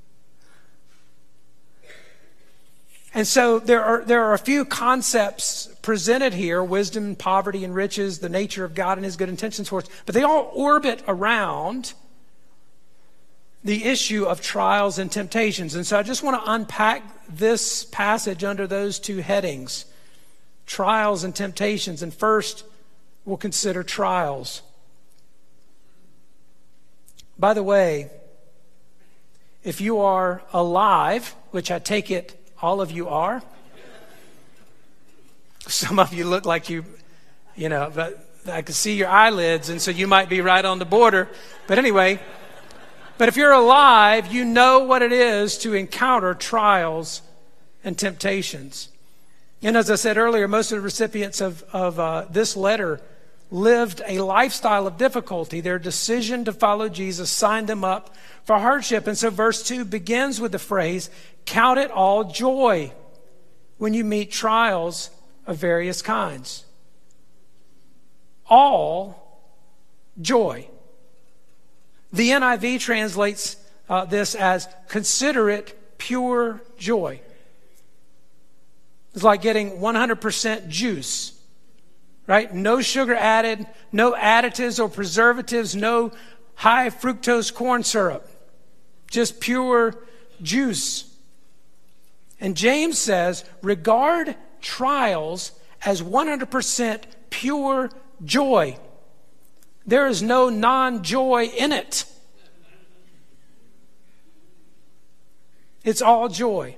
And 3.16 3.26
so 3.26 3.58
there 3.58 3.82
are, 3.82 4.04
there 4.04 4.24
are 4.24 4.34
a 4.34 4.38
few 4.38 4.66
concepts 4.66 5.74
presented 5.80 6.34
here 6.34 6.62
wisdom, 6.62 7.16
poverty, 7.16 7.64
and 7.64 7.74
riches, 7.74 8.18
the 8.18 8.28
nature 8.28 8.62
of 8.62 8.74
God 8.74 8.98
and 8.98 9.06
his 9.06 9.16
good 9.16 9.30
intentions 9.30 9.70
for 9.70 9.78
us, 9.78 9.86
but 10.04 10.14
they 10.14 10.22
all 10.22 10.50
orbit 10.52 11.02
around 11.08 11.94
the 13.64 13.84
issue 13.84 14.24
of 14.24 14.42
trials 14.42 14.98
and 14.98 15.10
temptations. 15.10 15.74
And 15.74 15.86
so 15.86 15.98
I 15.98 16.02
just 16.02 16.22
want 16.22 16.44
to 16.44 16.52
unpack 16.52 17.02
this 17.26 17.86
passage 17.86 18.44
under 18.44 18.66
those 18.66 18.98
two 18.98 19.22
headings 19.22 19.86
trials 20.66 21.24
and 21.24 21.34
temptations. 21.34 22.02
And 22.02 22.12
first, 22.12 22.64
we'll 23.24 23.38
consider 23.38 23.82
trials. 23.82 24.60
By 27.38 27.54
the 27.54 27.62
way, 27.62 28.10
if 29.64 29.80
you 29.80 30.00
are 30.00 30.42
alive, 30.52 31.34
which 31.50 31.70
I 31.70 31.78
take 31.78 32.10
it 32.10 32.35
all 32.62 32.80
of 32.80 32.90
you 32.90 33.08
are, 33.08 33.42
some 35.66 35.98
of 35.98 36.14
you 36.14 36.24
look 36.24 36.46
like 36.46 36.70
you, 36.70 36.84
you 37.56 37.68
know, 37.68 37.90
but 37.94 38.18
I 38.48 38.62
can 38.62 38.74
see 38.74 38.94
your 38.94 39.08
eyelids, 39.08 39.68
and 39.68 39.82
so 39.82 39.90
you 39.90 40.06
might 40.06 40.28
be 40.28 40.40
right 40.40 40.64
on 40.64 40.78
the 40.78 40.84
border. 40.84 41.28
But 41.66 41.78
anyway, 41.78 42.20
but 43.18 43.28
if 43.28 43.36
you're 43.36 43.52
alive, 43.52 44.32
you 44.32 44.44
know 44.44 44.80
what 44.80 45.02
it 45.02 45.12
is 45.12 45.58
to 45.58 45.74
encounter 45.74 46.34
trials 46.34 47.22
and 47.82 47.98
temptations. 47.98 48.90
And 49.62 49.76
as 49.76 49.90
I 49.90 49.96
said 49.96 50.16
earlier, 50.16 50.46
most 50.46 50.70
of 50.70 50.76
the 50.76 50.82
recipients 50.82 51.40
of, 51.40 51.64
of 51.72 51.98
uh, 51.98 52.26
this 52.30 52.56
letter 52.56 53.00
lived 53.50 54.02
a 54.06 54.20
lifestyle 54.20 54.86
of 54.86 54.98
difficulty. 54.98 55.60
Their 55.60 55.78
decision 55.78 56.44
to 56.44 56.52
follow 56.52 56.88
Jesus 56.88 57.30
signed 57.30 57.68
them 57.68 57.84
up 57.84 58.14
for 58.44 58.58
hardship. 58.58 59.06
And 59.06 59.16
so 59.16 59.30
verse 59.30 59.62
2 59.62 59.84
begins 59.84 60.40
with 60.40 60.52
the 60.52 60.58
phrase, 60.58 61.10
Count 61.44 61.78
it 61.78 61.90
all 61.90 62.24
joy 62.24 62.92
when 63.78 63.94
you 63.94 64.04
meet 64.04 64.32
trials 64.32 65.10
of 65.46 65.58
various 65.58 66.02
kinds. 66.02 66.64
All 68.48 69.40
joy. 70.20 70.68
The 72.12 72.30
NIV 72.30 72.80
translates 72.80 73.56
uh, 73.88 74.04
this 74.04 74.34
as 74.34 74.68
consider 74.88 75.50
it 75.50 75.98
pure 75.98 76.60
joy. 76.78 77.20
It's 79.14 79.24
like 79.24 79.40
getting 79.40 79.78
100% 79.78 80.68
juice, 80.68 81.35
right? 82.26 82.52
No 82.52 82.80
sugar 82.80 83.14
added, 83.14 83.66
no 83.92 84.12
additives 84.12 84.82
or 84.82 84.88
preservatives, 84.88 85.76
no 85.76 86.12
high 86.54 86.90
fructose 86.90 87.52
corn 87.52 87.84
syrup. 87.84 88.28
just 89.08 89.40
pure 89.40 89.94
juice. 90.42 91.14
And 92.40 92.56
James 92.56 92.98
says, 92.98 93.44
regard 93.62 94.34
trials 94.60 95.52
as 95.84 96.02
100% 96.02 97.02
pure 97.30 97.90
joy. 98.24 98.76
There 99.86 100.08
is 100.08 100.22
no 100.22 100.48
non 100.48 101.04
joy 101.04 101.44
in 101.56 101.72
it. 101.72 102.04
It's 105.84 106.02
all 106.02 106.28
joy. 106.28 106.76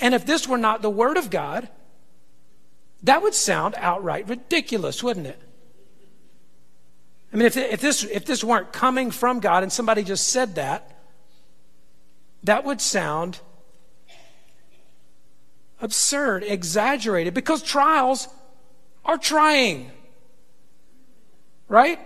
And 0.00 0.12
if 0.12 0.26
this 0.26 0.48
were 0.48 0.58
not 0.58 0.82
the 0.82 0.90
Word 0.90 1.16
of 1.16 1.30
God, 1.30 1.68
that 3.02 3.22
would 3.22 3.34
sound 3.34 3.74
outright 3.76 4.28
ridiculous, 4.28 5.02
wouldn't 5.02 5.26
it? 5.26 5.40
I 7.32 7.36
mean, 7.36 7.46
if, 7.46 7.56
if, 7.56 7.80
this, 7.80 8.04
if 8.04 8.26
this 8.26 8.44
weren't 8.44 8.72
coming 8.72 9.10
from 9.10 9.40
God 9.40 9.62
and 9.62 9.72
somebody 9.72 10.04
just 10.04 10.28
said 10.28 10.56
that, 10.56 10.98
that 12.44 12.64
would 12.64 12.80
sound 12.80 13.40
absurd, 15.80 16.44
exaggerated, 16.44 17.32
because 17.34 17.62
trials 17.62 18.28
are 19.04 19.16
trying. 19.16 19.90
Right? 21.68 21.98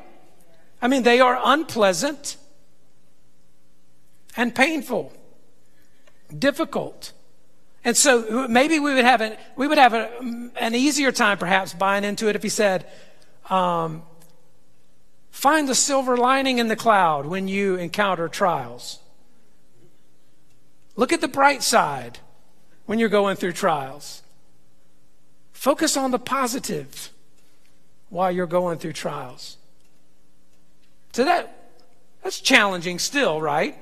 I 0.81 0.89
mean, 0.89 1.03
they 1.03 1.21
are 1.21 1.39
unpleasant 1.43 2.37
and 4.37 4.55
painful, 4.55 5.13
difficult. 6.37 7.13
And 7.87 7.97
so 7.97 8.49
maybe 8.49 8.81
we 8.81 8.95
would 8.95 9.05
have 9.05 9.21
an, 9.21 9.37
we 9.55 9.69
would 9.69 9.79
have 9.79 9.95
a, 9.95 10.11
an 10.57 10.75
easier 10.75 11.13
time 11.13 11.39
perhaps 11.39 11.73
buying 11.73 12.03
into 12.03 12.29
it 12.29 12.35
if 12.35 12.43
he 12.43 12.49
said, 12.49 12.85
um, 13.49 14.03
find 15.31 15.69
the 15.69 15.75
silver 15.77 16.17
lining 16.17 16.59
in 16.59 16.67
the 16.67 16.75
cloud 16.75 17.27
when 17.27 17.47
you 17.47 17.77
encounter 17.77 18.27
trials. 18.27 18.99
Look 20.97 21.13
at 21.13 21.21
the 21.21 21.29
bright 21.29 21.63
side 21.63 22.19
when 22.87 22.99
you're 22.99 23.09
going 23.09 23.37
through 23.37 23.53
trials. 23.53 24.23
Focus 25.53 25.97
on 25.97 26.11
the 26.11 26.19
positive 26.19 27.11
while 28.09 28.33
you're 28.33 28.47
going 28.47 28.79
through 28.79 28.95
trials. 28.95 29.59
So 31.13 31.25
that 31.25 31.71
that's 32.25 32.41
challenging 32.41 32.99
still, 32.99 33.41
right? 33.41 33.79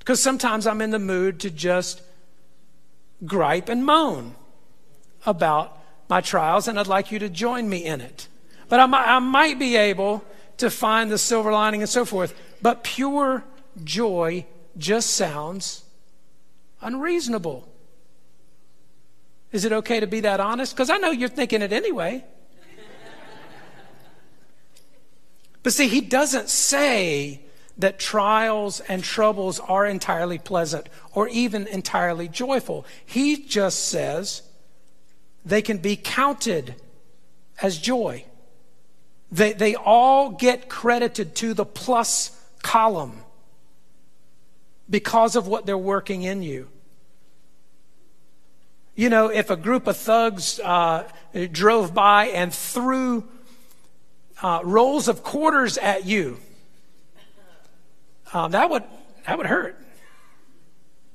Because 0.00 0.22
sometimes 0.22 0.66
I'm 0.66 0.82
in 0.82 0.90
the 0.90 0.98
mood 0.98 1.40
to 1.40 1.50
just 1.50 2.02
gripe 3.24 3.68
and 3.68 3.84
moan 3.84 4.34
about 5.26 5.78
my 6.08 6.20
trials, 6.20 6.66
and 6.66 6.78
I'd 6.78 6.86
like 6.86 7.12
you 7.12 7.18
to 7.20 7.28
join 7.28 7.68
me 7.68 7.84
in 7.84 8.00
it. 8.00 8.28
But 8.68 8.80
I 8.80 8.86
might, 8.86 9.06
I 9.06 9.18
might 9.18 9.58
be 9.58 9.76
able 9.76 10.24
to 10.58 10.70
find 10.70 11.10
the 11.10 11.18
silver 11.18 11.52
lining 11.52 11.82
and 11.82 11.88
so 11.88 12.04
forth. 12.04 12.34
But 12.62 12.84
pure 12.84 13.44
joy 13.82 14.46
just 14.76 15.10
sounds 15.10 15.84
unreasonable. 16.80 17.68
Is 19.52 19.64
it 19.64 19.72
okay 19.72 20.00
to 20.00 20.06
be 20.06 20.20
that 20.20 20.40
honest? 20.40 20.74
Because 20.74 20.90
I 20.90 20.98
know 20.98 21.10
you're 21.10 21.28
thinking 21.28 21.62
it 21.62 21.72
anyway. 21.72 22.24
but 25.62 25.72
see, 25.72 25.88
he 25.88 26.00
doesn't 26.00 26.48
say 26.48 27.40
that 27.78 27.98
trials 27.98 28.80
and 28.80 29.02
troubles 29.02 29.60
are 29.60 29.86
entirely 29.86 30.38
pleasant 30.38 30.88
or 31.14 31.28
even 31.28 31.66
entirely 31.66 32.28
joyful. 32.28 32.84
He 33.04 33.44
just 33.44 33.88
says 33.88 34.42
they 35.44 35.62
can 35.62 35.78
be 35.78 35.96
counted 35.96 36.74
as 37.62 37.78
joy. 37.78 38.24
They, 39.32 39.52
they 39.52 39.74
all 39.74 40.30
get 40.30 40.68
credited 40.68 41.34
to 41.36 41.54
the 41.54 41.64
plus 41.64 42.36
column 42.62 43.22
because 44.88 45.36
of 45.36 45.46
what 45.46 45.66
they're 45.66 45.78
working 45.78 46.22
in 46.22 46.42
you. 46.42 46.68
You 48.96 49.08
know, 49.08 49.28
if 49.28 49.50
a 49.50 49.56
group 49.56 49.86
of 49.86 49.96
thugs 49.96 50.60
uh, 50.60 51.08
drove 51.52 51.94
by 51.94 52.26
and 52.26 52.52
threw 52.52 53.24
uh, 54.42 54.60
rolls 54.64 55.08
of 55.08 55.22
quarters 55.22 55.78
at 55.78 56.04
you, 56.04 56.38
um, 58.32 58.52
that 58.52 58.70
would 58.70 58.84
that 59.26 59.38
would 59.38 59.46
hurt, 59.46 59.78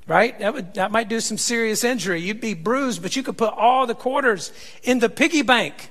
right? 0.07 0.37
That 0.39 0.53
would 0.53 0.73
that 0.75 0.91
might 0.91 1.09
do 1.09 1.19
some 1.19 1.37
serious 1.37 1.83
injury. 1.83 2.21
You'd 2.21 2.41
be 2.41 2.53
bruised, 2.53 3.01
but 3.01 3.15
you 3.15 3.23
could 3.23 3.37
put 3.37 3.53
all 3.53 3.87
the 3.87 3.95
quarters 3.95 4.51
in 4.83 4.99
the 4.99 5.09
piggy 5.09 5.41
bank. 5.41 5.89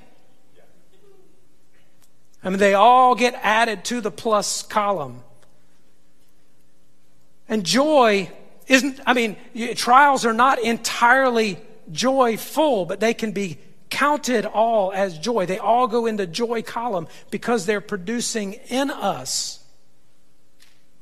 I 2.43 2.51
mean, 2.51 2.59
they 2.59 2.75
all 2.75 3.15
get 3.15 3.35
added 3.43 3.85
to 3.87 4.03
the 4.03 4.11
plus 4.11 4.63
column. 4.63 5.23
And 7.49 7.65
joy 7.65 8.31
isn't, 8.67 9.01
I 9.07 9.15
mean, 9.15 9.37
trials 9.77 10.27
are 10.27 10.35
not 10.35 10.59
entirely 10.59 11.59
joyful, 11.91 12.85
but 12.85 13.01
they 13.01 13.15
can 13.15 13.33
be 13.33 13.59
counted 13.89 14.45
all 14.45 14.93
as 14.93 15.19
joy. 15.19 15.47
They 15.47 15.59
all 15.59 15.87
go 15.87 16.05
in 16.05 16.17
the 16.17 16.27
joy 16.27 16.61
column 16.63 17.09
because 17.31 17.65
they're 17.65 17.81
producing 17.81 18.55
in 18.69 18.91
us 18.91 19.64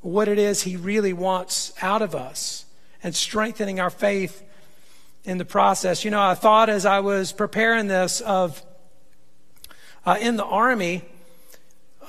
what 0.03 0.27
it 0.27 0.37
is 0.37 0.61
He 0.61 0.75
really 0.75 1.13
wants 1.13 1.73
out 1.81 2.01
of 2.01 2.13
us 2.13 2.65
and 3.01 3.15
strengthening 3.15 3.79
our 3.79 3.89
faith 3.89 4.43
in 5.23 5.37
the 5.37 5.45
process. 5.45 6.03
You 6.03 6.11
know, 6.11 6.21
I 6.21 6.35
thought 6.35 6.69
as 6.69 6.85
I 6.85 6.99
was 6.99 7.31
preparing 7.31 7.87
this 7.87 8.21
of 8.21 8.63
uh, 10.05 10.17
in 10.19 10.35
the 10.35 10.45
Army, 10.45 11.03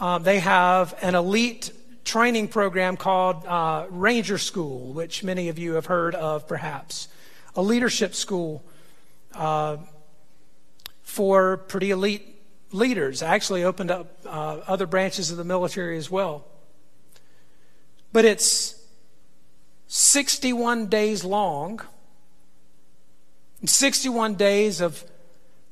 uh, 0.01 0.19
they 0.19 0.41
have 0.41 0.97
an 1.01 1.15
elite 1.15 1.73
training 2.05 2.49
program 2.49 2.97
called 2.97 3.47
uh, 3.47 3.87
Ranger 3.89 4.39
School, 4.39 4.93
which 4.93 5.23
many 5.23 5.49
of 5.49 5.59
you 5.59 5.75
have 5.75 5.87
heard 5.87 6.17
of 6.17 6.49
perhaps 6.49 7.09
a 7.55 7.63
leadership 7.63 8.15
school 8.15 8.65
uh, 9.35 9.77
for 11.03 11.57
pretty 11.57 11.93
elite 11.93 12.37
leaders. 12.73 13.23
I 13.23 13.35
actually 13.37 13.63
opened 13.63 13.93
up 13.93 14.19
uh, 14.27 14.61
other 14.67 14.87
branches 14.87 15.31
of 15.31 15.37
the 15.37 15.45
military 15.45 15.97
as 15.97 16.11
well. 16.11 16.45
But 18.15 18.25
it's 18.25 18.83
61 19.89 20.87
days 20.87 21.23
long, 21.23 21.83
61 23.67 24.37
days 24.37 24.81
of 24.81 25.05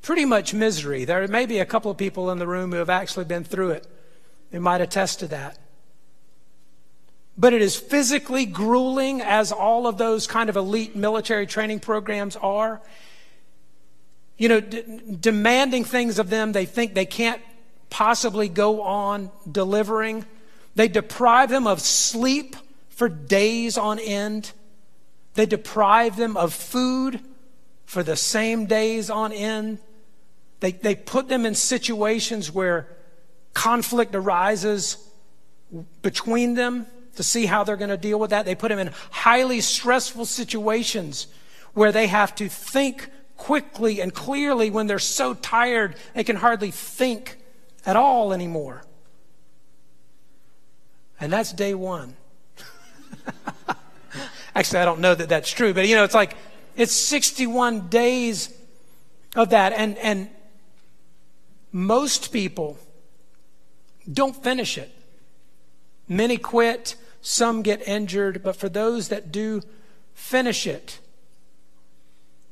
pretty 0.03 0.25
much 0.25 0.53
misery. 0.53 1.05
There 1.05 1.27
may 1.27 1.47
be 1.47 1.57
a 1.57 1.65
couple 1.65 1.89
of 1.89 1.97
people 1.97 2.29
in 2.29 2.37
the 2.37 2.47
room 2.47 2.71
who 2.71 2.77
have 2.77 2.91
actually 2.91 3.25
been 3.25 3.43
through 3.43 3.71
it. 3.71 3.87
They 4.51 4.59
might 4.59 4.81
attest 4.81 5.21
to 5.21 5.27
that 5.29 5.57
but 7.37 7.53
it 7.53 7.61
is 7.61 7.75
physically 7.75 8.45
grueling 8.45 9.21
as 9.21 9.51
all 9.51 9.87
of 9.87 9.97
those 9.97 10.27
kind 10.27 10.49
of 10.49 10.55
elite 10.55 10.95
military 10.95 11.47
training 11.47 11.79
programs 11.79 12.35
are. 12.35 12.81
You 14.37 14.49
know, 14.49 14.59
d- 14.59 14.83
demanding 15.19 15.83
things 15.83 16.19
of 16.19 16.29
them 16.29 16.51
they 16.51 16.65
think 16.65 16.93
they 16.93 17.05
can't 17.05 17.41
possibly 17.89 18.49
go 18.49 18.81
on 18.81 19.31
delivering. 19.51 20.25
They 20.75 20.87
deprive 20.87 21.49
them 21.49 21.67
of 21.67 21.79
sleep 21.79 22.55
for 22.89 23.09
days 23.09 23.77
on 23.77 23.99
end. 23.99 24.51
They 25.35 25.45
deprive 25.45 26.15
them 26.15 26.37
of 26.37 26.53
food 26.53 27.19
for 27.85 28.03
the 28.03 28.15
same 28.15 28.65
days 28.65 29.09
on 29.09 29.31
end. 29.31 29.79
They, 30.59 30.71
they 30.71 30.95
put 30.95 31.27
them 31.27 31.45
in 31.45 31.55
situations 31.55 32.51
where 32.51 32.87
conflict 33.53 34.15
arises 34.15 34.97
between 36.01 36.55
them 36.55 36.87
to 37.15 37.23
see 37.23 37.45
how 37.45 37.63
they're 37.63 37.77
going 37.77 37.89
to 37.89 37.97
deal 37.97 38.19
with 38.19 38.31
that. 38.31 38.45
They 38.45 38.55
put 38.55 38.69
them 38.69 38.79
in 38.79 38.91
highly 39.11 39.61
stressful 39.61 40.25
situations 40.25 41.27
where 41.73 41.91
they 41.91 42.07
have 42.07 42.33
to 42.35 42.49
think 42.49 43.09
quickly 43.37 43.99
and 43.99 44.13
clearly 44.13 44.69
when 44.69 44.87
they're 44.87 44.99
so 44.99 45.33
tired 45.33 45.95
they 46.13 46.23
can 46.23 46.37
hardly 46.37 46.71
think 46.71 47.37
at 47.85 47.95
all 47.95 48.33
anymore. 48.33 48.83
And 51.23 51.31
that's 51.31 51.53
day 51.53 51.73
one. 51.73 52.17
Actually, 54.55 54.79
I 54.79 54.85
don't 54.85 54.99
know 54.99 55.15
that 55.15 55.29
that's 55.29 55.49
true, 55.49 55.73
but 55.73 55.87
you 55.87 55.95
know, 55.95 56.03
it's 56.03 56.13
like 56.13 56.35
it's 56.75 56.91
61 56.91 57.87
days 57.87 58.53
of 59.33 59.51
that. 59.51 59.71
And, 59.71 59.97
and 59.99 60.27
most 61.71 62.33
people 62.33 62.77
don't 64.11 64.35
finish 64.35 64.77
it. 64.77 64.91
Many 66.09 66.35
quit. 66.35 66.97
Some 67.21 67.61
get 67.61 67.87
injured, 67.87 68.43
but 68.43 68.57
for 68.57 68.67
those 68.67 69.07
that 69.07 69.31
do 69.31 69.61
finish 70.13 70.67
it, 70.67 70.99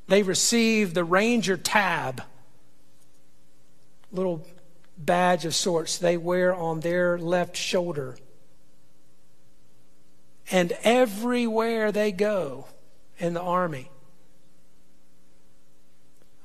they 0.08 0.24
receive 0.24 0.94
the 0.94 1.04
Ranger 1.04 1.58
tab, 1.58 2.24
little 4.14 4.48
badge 4.98 5.44
of 5.44 5.54
sorts 5.54 5.98
they 5.98 6.16
wear 6.16 6.56
on 6.56 6.80
their 6.80 7.18
left 7.18 7.58
shoulder. 7.58 8.16
And 10.52 10.74
everywhere 10.84 11.94
they 11.94 12.12
go 12.12 12.68
in 13.18 13.34
the 13.34 13.42
army, 13.42 13.90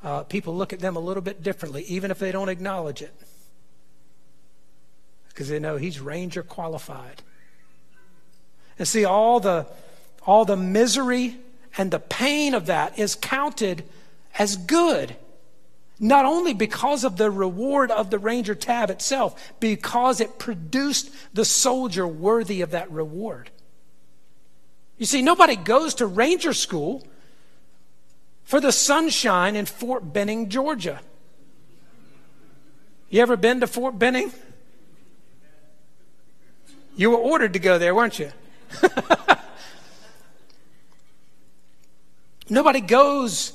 uh, 0.04 0.22
people 0.22 0.56
look 0.56 0.72
at 0.72 0.78
them 0.78 0.94
a 0.94 1.00
little 1.00 1.22
bit 1.22 1.42
differently, 1.42 1.82
even 1.88 2.12
if 2.12 2.20
they 2.20 2.30
don't 2.30 2.48
acknowledge 2.48 3.02
it, 3.02 3.12
because 5.28 5.48
they 5.48 5.58
know 5.58 5.76
he's 5.76 5.98
Ranger 5.98 6.44
qualified. 6.44 7.22
And 8.78 8.86
see, 8.86 9.04
all 9.04 9.40
the, 9.40 9.66
all 10.24 10.44
the 10.44 10.56
misery 10.56 11.36
and 11.76 11.90
the 11.90 11.98
pain 11.98 12.54
of 12.54 12.66
that 12.66 12.98
is 12.98 13.16
counted 13.16 13.82
as 14.38 14.56
good. 14.56 15.16
Not 15.98 16.26
only 16.26 16.54
because 16.54 17.04
of 17.04 17.16
the 17.16 17.30
reward 17.30 17.90
of 17.90 18.10
the 18.10 18.18
Ranger 18.18 18.54
tab 18.54 18.90
itself, 18.90 19.54
because 19.58 20.20
it 20.20 20.38
produced 20.38 21.10
the 21.34 21.44
soldier 21.44 22.06
worthy 22.06 22.60
of 22.60 22.70
that 22.70 22.90
reward. 22.92 23.50
You 24.98 25.06
see, 25.06 25.22
nobody 25.22 25.56
goes 25.56 25.94
to 25.96 26.06
Ranger 26.06 26.52
school 26.52 27.06
for 28.44 28.60
the 28.60 28.72
sunshine 28.72 29.56
in 29.56 29.66
Fort 29.66 30.12
Benning, 30.12 30.48
Georgia. 30.48 31.00
You 33.10 33.22
ever 33.22 33.36
been 33.36 33.60
to 33.60 33.66
Fort 33.66 33.98
Benning? 33.98 34.32
You 36.96 37.10
were 37.10 37.18
ordered 37.18 37.52
to 37.52 37.58
go 37.58 37.78
there, 37.78 37.94
weren't 37.94 38.18
you? 38.18 38.32
Nobody 42.48 42.80
goes 42.80 43.52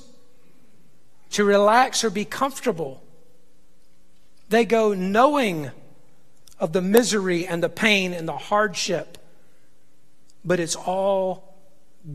to 1.31 1.43
relax 1.43 2.03
or 2.03 2.09
be 2.09 2.25
comfortable. 2.25 3.01
They 4.49 4.65
go 4.65 4.93
knowing 4.93 5.71
of 6.59 6.73
the 6.73 6.81
misery 6.81 7.47
and 7.47 7.63
the 7.63 7.69
pain 7.69 8.13
and 8.13 8.27
the 8.27 8.37
hardship, 8.37 9.17
but 10.43 10.59
it's 10.59 10.75
all 10.75 11.55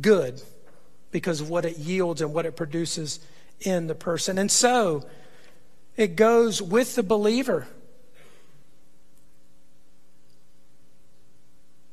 good 0.00 0.40
because 1.10 1.40
of 1.40 1.48
what 1.48 1.64
it 1.64 1.78
yields 1.78 2.20
and 2.20 2.34
what 2.34 2.46
it 2.46 2.56
produces 2.56 3.20
in 3.60 3.86
the 3.86 3.94
person. 3.94 4.38
And 4.38 4.50
so 4.50 5.06
it 5.96 6.16
goes 6.16 6.60
with 6.60 6.94
the 6.94 7.02
believer. 7.02 7.66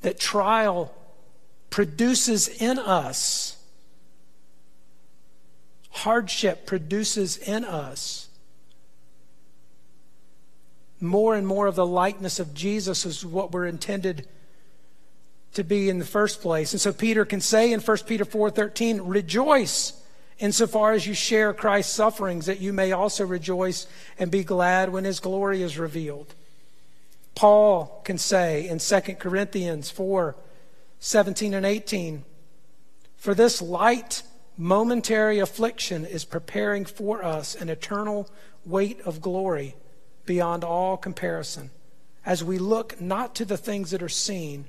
That 0.02 0.20
trial 0.20 0.94
produces 1.70 2.50
in 2.50 2.78
us 2.78 3.58
hardship 5.94 6.66
produces 6.66 7.38
in 7.38 7.64
us 7.64 8.28
more 11.00 11.36
and 11.36 11.46
more 11.46 11.68
of 11.68 11.76
the 11.76 11.86
likeness 11.86 12.40
of 12.40 12.54
Jesus 12.54 13.06
is 13.06 13.26
what 13.26 13.52
we're 13.52 13.68
intended 13.68 14.28
to 15.54 15.64
be 15.64 15.90
in 15.90 16.00
the 16.00 16.06
first 16.06 16.42
place. 16.42 16.74
And 16.74 16.82
so 16.82 16.92
Peter 16.92 17.26
can 17.26 17.42
say 17.42 17.72
in 17.72 17.80
1 17.80 18.08
Peter 18.08 18.26
4:13, 18.26 19.02
"Rejoice 19.02 19.94
insofar 20.40 20.94
as 20.94 21.06
you 21.06 21.14
share 21.14 21.54
Christ's 21.54 21.94
sufferings 21.94 22.48
that 22.48 22.60
you 22.60 22.74
may 22.74 22.92
also 22.92 23.26
rejoice 23.26 23.88
and 24.18 24.32
be 24.32 24.44
glad 24.44 24.92
when 24.92 25.04
his 25.04 25.20
glory 25.20 25.62
is 25.62 25.78
revealed." 25.78 26.34
Paul 27.36 28.02
can 28.04 28.18
say 28.18 28.68
in 28.68 28.80
2 28.80 29.20
Corinthians 29.20 29.90
4, 29.90 30.36
17 31.00 31.54
and 31.54 31.66
18, 31.66 32.26
"For 33.18 33.34
this 33.34 33.62
light 33.62 34.24
momentary 34.58 35.40
affliction 35.40 36.06
is 36.06 36.26
preparing 36.26 36.86
for 36.86 37.24
us 37.24 37.56
an 37.56 37.70
eternal 37.70 38.28
weight 38.66 39.00
of 39.02 39.22
glory 39.22 39.76
beyond 40.26 40.64
all 40.64 40.96
comparison 40.96 41.72
as 42.26 42.44
we 42.44 42.58
look 42.58 43.02
not 43.02 43.36
to 43.36 43.46
the 43.46 43.58
things 43.58 43.92
that 43.92 44.02
are 44.02 44.10
seen, 44.10 44.66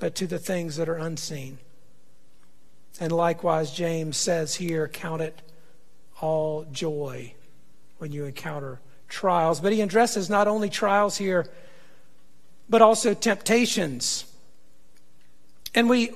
but 0.00 0.14
to 0.16 0.26
the 0.26 0.38
things 0.38 0.76
that 0.76 0.88
are 0.88 0.96
unseen. 0.96 1.58
And 2.98 3.12
likewise, 3.12 3.70
James 3.70 4.16
says 4.16 4.56
here, 4.56 4.88
count 4.88 5.22
it 5.22 5.40
all 6.20 6.66
joy 6.72 7.34
when 7.98 8.10
you 8.10 8.24
encounter 8.24 8.80
trials. 9.08 9.60
But 9.60 9.72
he 9.72 9.80
addresses 9.80 10.28
not 10.28 10.48
only 10.48 10.68
trials 10.68 11.16
here, 11.18 11.46
but 12.68 12.82
also 12.82 13.14
temptations. 13.14 14.24
And 15.74 15.88
we 15.88 16.10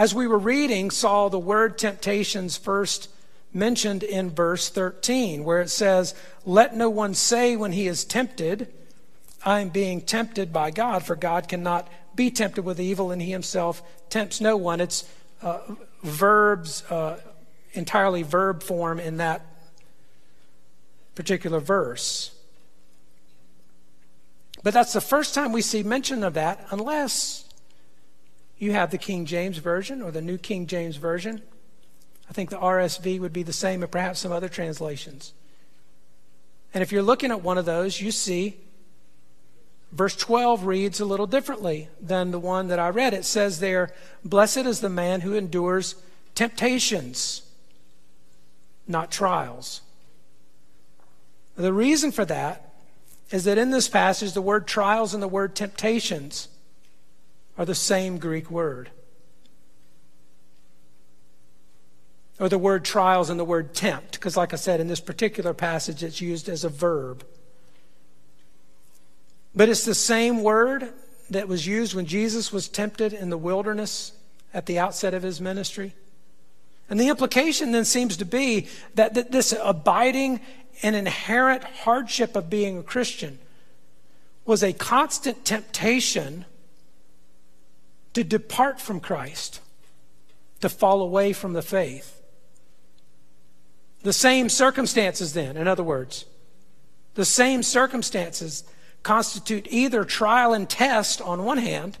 as 0.00 0.14
we 0.14 0.26
were 0.26 0.38
reading, 0.38 0.90
saw 0.90 1.28
the 1.28 1.38
word 1.38 1.76
temptations 1.76 2.56
first 2.56 3.10
mentioned 3.52 4.02
in 4.02 4.30
verse 4.30 4.70
13, 4.70 5.44
where 5.44 5.60
it 5.60 5.68
says, 5.68 6.14
Let 6.46 6.74
no 6.74 6.88
one 6.88 7.12
say 7.12 7.54
when 7.54 7.72
he 7.72 7.86
is 7.86 8.06
tempted, 8.06 8.72
I 9.44 9.60
am 9.60 9.68
being 9.68 10.00
tempted 10.00 10.54
by 10.54 10.70
God, 10.70 11.04
for 11.04 11.16
God 11.16 11.48
cannot 11.48 11.86
be 12.20 12.30
tempted 12.30 12.66
with 12.66 12.78
evil, 12.78 13.10
and 13.10 13.22
he 13.22 13.30
himself 13.30 13.82
tempts 14.10 14.42
no 14.42 14.54
one. 14.54 14.78
It's 14.78 15.08
uh, 15.40 15.60
verbs, 16.02 16.84
uh, 16.90 17.18
entirely 17.72 18.22
verb 18.22 18.62
form 18.62 19.00
in 19.00 19.16
that 19.16 19.40
particular 21.14 21.60
verse. 21.60 22.36
But 24.62 24.74
that's 24.74 24.92
the 24.92 25.00
first 25.00 25.32
time 25.32 25.50
we 25.50 25.62
see 25.62 25.82
mention 25.82 26.22
of 26.22 26.34
that, 26.34 26.66
unless 26.70 27.46
you 28.58 28.72
have 28.72 28.90
the 28.90 28.98
King 28.98 29.24
James 29.24 29.56
Version 29.56 30.02
or 30.02 30.10
the 30.10 30.20
New 30.20 30.36
King 30.36 30.66
James 30.66 30.96
Version. 30.96 31.40
I 32.28 32.34
think 32.34 32.50
the 32.50 32.58
RSV 32.58 33.18
would 33.18 33.32
be 33.32 33.44
the 33.44 33.54
same, 33.54 33.82
and 33.82 33.90
perhaps 33.90 34.20
some 34.20 34.30
other 34.30 34.50
translations. 34.50 35.32
And 36.74 36.82
if 36.82 36.92
you're 36.92 37.02
looking 37.02 37.30
at 37.30 37.40
one 37.40 37.56
of 37.56 37.64
those, 37.64 37.98
you 37.98 38.10
see 38.10 38.58
verse 39.92 40.16
12 40.16 40.66
reads 40.66 41.00
a 41.00 41.04
little 41.04 41.26
differently 41.26 41.88
than 42.00 42.30
the 42.30 42.38
one 42.38 42.68
that 42.68 42.78
I 42.78 42.88
read. 42.88 43.14
It 43.14 43.24
says 43.24 43.60
there, 43.60 43.92
Blessed 44.24 44.58
is 44.58 44.80
the 44.80 44.88
man 44.88 45.22
who 45.22 45.34
endures 45.34 45.96
temptations, 46.34 47.42
not 48.86 49.10
trials. 49.10 49.82
The 51.56 51.72
reason 51.72 52.12
for 52.12 52.24
that 52.24 52.72
is 53.30 53.44
that 53.44 53.58
in 53.58 53.70
this 53.70 53.88
passage, 53.88 54.32
the 54.32 54.42
word 54.42 54.66
trials 54.66 55.14
and 55.14 55.22
the 55.22 55.28
word 55.28 55.54
temptations 55.54 56.48
are 57.58 57.64
the 57.64 57.74
same 57.74 58.18
Greek 58.18 58.50
word. 58.50 58.90
Or 62.38 62.48
the 62.48 62.58
word 62.58 62.84
trials 62.84 63.28
and 63.28 63.38
the 63.38 63.44
word 63.44 63.74
tempt, 63.74 64.12
because, 64.12 64.36
like 64.36 64.54
I 64.54 64.56
said, 64.56 64.80
in 64.80 64.88
this 64.88 65.00
particular 65.00 65.52
passage, 65.52 66.02
it's 66.02 66.22
used 66.22 66.48
as 66.48 66.64
a 66.64 66.70
verb. 66.70 67.24
But 69.54 69.68
it's 69.68 69.84
the 69.84 69.94
same 69.94 70.42
word 70.42 70.92
that 71.30 71.48
was 71.48 71.66
used 71.66 71.94
when 71.94 72.06
Jesus 72.06 72.52
was 72.52 72.68
tempted 72.68 73.12
in 73.12 73.30
the 73.30 73.38
wilderness 73.38 74.12
at 74.52 74.66
the 74.66 74.78
outset 74.78 75.14
of 75.14 75.22
his 75.22 75.40
ministry. 75.40 75.94
And 76.88 76.98
the 76.98 77.08
implication 77.08 77.72
then 77.72 77.84
seems 77.84 78.16
to 78.16 78.24
be 78.24 78.68
that 78.94 79.30
this 79.30 79.54
abiding 79.62 80.40
and 80.82 80.96
inherent 80.96 81.62
hardship 81.62 82.34
of 82.34 82.50
being 82.50 82.78
a 82.78 82.82
Christian 82.82 83.38
was 84.44 84.62
a 84.62 84.72
constant 84.72 85.44
temptation 85.44 86.44
to 88.14 88.24
depart 88.24 88.80
from 88.80 88.98
Christ, 88.98 89.60
to 90.60 90.68
fall 90.68 91.00
away 91.00 91.32
from 91.32 91.52
the 91.52 91.62
faith. 91.62 92.20
The 94.02 94.12
same 94.12 94.48
circumstances, 94.48 95.32
then, 95.32 95.56
in 95.56 95.68
other 95.68 95.84
words, 95.84 96.24
the 97.14 97.24
same 97.24 97.62
circumstances 97.62 98.64
constitute 99.02 99.66
either 99.70 100.04
trial 100.04 100.52
and 100.52 100.68
test 100.68 101.20
on 101.20 101.44
one 101.44 101.58
hand 101.58 101.98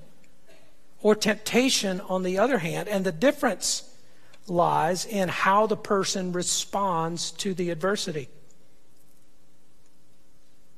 or 1.02 1.14
temptation 1.14 2.00
on 2.02 2.22
the 2.22 2.38
other 2.38 2.58
hand. 2.58 2.88
And 2.88 3.04
the 3.04 3.12
difference 3.12 3.88
lies 4.46 5.06
in 5.06 5.28
how 5.28 5.66
the 5.66 5.76
person 5.76 6.32
responds 6.32 7.30
to 7.32 7.54
the 7.54 7.70
adversity. 7.70 8.28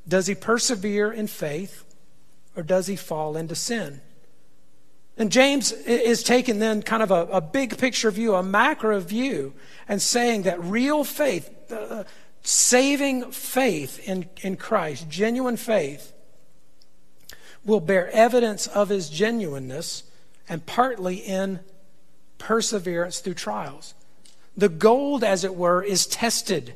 Does 0.07 0.27
he 0.27 0.35
persevere 0.35 1.13
in 1.13 1.27
faith 1.27 1.85
or 2.57 2.63
does 2.63 2.87
he 2.87 2.97
fall 2.97 3.37
into 3.37 3.55
sin? 3.55 4.01
And 5.17 5.31
James 5.31 5.73
is 5.73 6.23
taking 6.23 6.59
then 6.59 6.83
kind 6.83 7.03
of 7.03 7.11
a, 7.11 7.27
a, 7.27 7.41
big 7.41 7.77
picture 7.77 8.11
view, 8.11 8.35
a 8.35 8.43
macro 8.43 8.99
view, 8.99 9.53
and 9.87 10.01
saying 10.01 10.43
that 10.43 10.63
real 10.63 11.05
faith, 11.05 11.51
uh, 11.71 12.05
saving 12.43 13.31
faith 13.31 14.07
in, 14.09 14.29
in 14.43 14.57
Christ, 14.57 15.09
genuine 15.09 15.57
faith, 15.57 16.13
will 17.65 17.81
bear 17.81 18.11
evidence 18.11 18.67
of 18.67 18.89
his 18.89 19.09
genuineness 19.09 20.03
and 20.49 20.67
partly 20.67 21.17
in 21.17 21.61
perseverance 22.39 23.21
through 23.21 23.35
trials. 23.35 23.95
The 24.57 24.69
gold, 24.69 25.23
as 25.23 25.45
it 25.45 25.55
were, 25.55 25.83
is 25.83 26.07
tested 26.07 26.75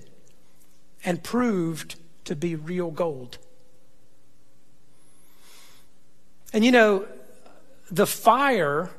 and 1.05 1.23
proved 1.23 1.97
to 2.25 2.37
be 2.37 2.55
real 2.55 2.91
gold. 2.91 3.39
And 6.53 6.65
you 6.65 6.73
know, 6.73 7.07
the 7.91 8.07
fire 8.07 8.91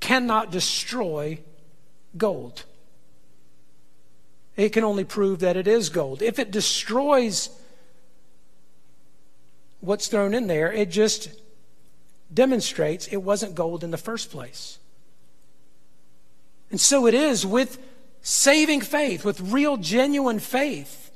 cannot 0.00 0.50
destroy 0.50 1.40
gold. 2.16 2.64
It 4.60 4.74
can 4.74 4.84
only 4.84 5.04
prove 5.04 5.38
that 5.38 5.56
it 5.56 5.66
is 5.66 5.88
gold. 5.88 6.20
If 6.20 6.38
it 6.38 6.50
destroys 6.50 7.48
what's 9.80 10.08
thrown 10.08 10.34
in 10.34 10.48
there, 10.48 10.70
it 10.70 10.90
just 10.90 11.30
demonstrates 12.32 13.06
it 13.06 13.22
wasn't 13.22 13.54
gold 13.54 13.82
in 13.82 13.90
the 13.90 13.96
first 13.96 14.30
place. 14.30 14.78
And 16.70 16.78
so 16.78 17.06
it 17.06 17.14
is 17.14 17.46
with 17.46 17.78
saving 18.20 18.82
faith, 18.82 19.24
with 19.24 19.40
real, 19.40 19.78
genuine 19.78 20.38
faith, 20.38 21.10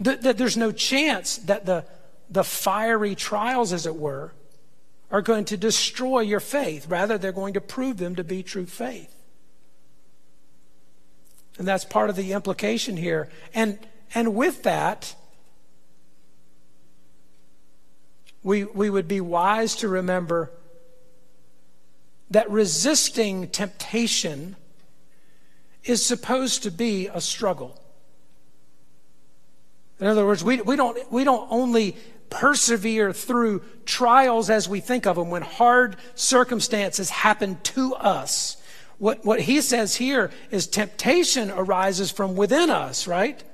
that, 0.00 0.20
that 0.22 0.36
there's 0.36 0.58
no 0.58 0.72
chance 0.72 1.38
that 1.38 1.64
the 1.64 1.86
the 2.28 2.44
fiery 2.44 3.14
trials, 3.14 3.72
as 3.72 3.86
it 3.86 3.96
were, 3.96 4.32
are 5.10 5.22
going 5.22 5.46
to 5.46 5.56
destroy 5.56 6.20
your 6.20 6.40
faith. 6.40 6.86
Rather, 6.86 7.16
they're 7.16 7.32
going 7.32 7.54
to 7.54 7.62
prove 7.62 7.96
them 7.96 8.16
to 8.16 8.24
be 8.24 8.42
true 8.42 8.66
faith. 8.66 9.23
And 11.58 11.68
that's 11.68 11.84
part 11.84 12.10
of 12.10 12.16
the 12.16 12.32
implication 12.32 12.96
here. 12.96 13.28
And, 13.54 13.78
and 14.14 14.34
with 14.34 14.62
that, 14.64 15.14
we, 18.42 18.64
we 18.64 18.90
would 18.90 19.08
be 19.08 19.20
wise 19.20 19.76
to 19.76 19.88
remember 19.88 20.50
that 22.30 22.50
resisting 22.50 23.48
temptation 23.48 24.56
is 25.84 26.04
supposed 26.04 26.62
to 26.64 26.70
be 26.70 27.08
a 27.08 27.20
struggle. 27.20 27.80
In 30.00 30.06
other 30.06 30.26
words, 30.26 30.42
we, 30.42 30.60
we, 30.60 30.76
don't, 30.76 31.12
we 31.12 31.24
don't 31.24 31.46
only 31.50 31.96
persevere 32.30 33.12
through 33.12 33.62
trials 33.86 34.50
as 34.50 34.68
we 34.68 34.80
think 34.80 35.06
of 35.06 35.16
them 35.16 35.30
when 35.30 35.42
hard 35.42 35.96
circumstances 36.14 37.10
happen 37.10 37.58
to 37.62 37.94
us. 37.94 38.56
What, 39.04 39.22
what 39.22 39.40
he 39.40 39.60
says 39.60 39.96
here 39.96 40.30
is 40.50 40.66
temptation 40.66 41.50
arises 41.50 42.10
from 42.10 42.36
within 42.36 42.70
us, 42.70 43.06
right? 43.06 43.44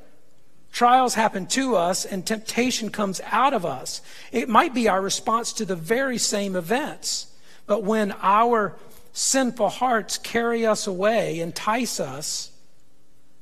Trials 0.70 1.14
happen 1.14 1.48
to 1.48 1.74
us 1.74 2.04
and 2.04 2.24
temptation 2.24 2.90
comes 2.90 3.20
out 3.32 3.52
of 3.52 3.66
us. 3.66 4.00
It 4.30 4.48
might 4.48 4.74
be 4.74 4.88
our 4.88 5.02
response 5.02 5.52
to 5.54 5.64
the 5.64 5.74
very 5.74 6.18
same 6.18 6.54
events. 6.54 7.34
But 7.66 7.82
when 7.82 8.14
our 8.22 8.76
sinful 9.12 9.70
hearts 9.70 10.18
carry 10.18 10.64
us 10.64 10.86
away, 10.86 11.40
entice 11.40 11.98
us, 11.98 12.52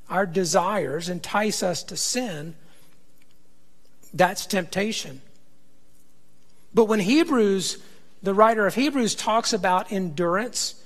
our 0.08 0.24
desires 0.24 1.10
entice 1.10 1.62
us 1.62 1.82
to 1.82 1.96
sin, 1.98 2.54
that's 4.14 4.46
temptation. 4.46 5.20
But 6.72 6.86
when 6.86 7.00
Hebrews, 7.00 7.76
the 8.22 8.32
writer 8.32 8.66
of 8.66 8.76
Hebrews, 8.76 9.14
talks 9.14 9.52
about 9.52 9.92
endurance, 9.92 10.82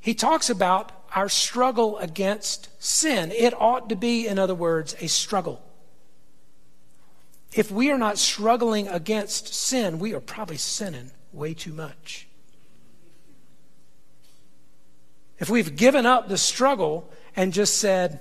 he 0.00 0.14
talks 0.14 0.48
about 0.48 0.92
our 1.14 1.28
struggle 1.28 1.98
against 1.98 2.68
sin. 2.82 3.32
It 3.32 3.54
ought 3.58 3.88
to 3.88 3.96
be, 3.96 4.26
in 4.26 4.38
other 4.38 4.54
words, 4.54 4.94
a 5.00 5.08
struggle. 5.08 5.62
If 7.52 7.70
we 7.70 7.90
are 7.90 7.98
not 7.98 8.18
struggling 8.18 8.88
against 8.88 9.54
sin, 9.54 9.98
we 9.98 10.14
are 10.14 10.20
probably 10.20 10.58
sinning 10.58 11.10
way 11.32 11.54
too 11.54 11.72
much. 11.72 12.26
If 15.38 15.48
we've 15.48 15.76
given 15.76 16.04
up 16.04 16.28
the 16.28 16.38
struggle 16.38 17.08
and 17.36 17.52
just 17.52 17.78
said, 17.78 18.20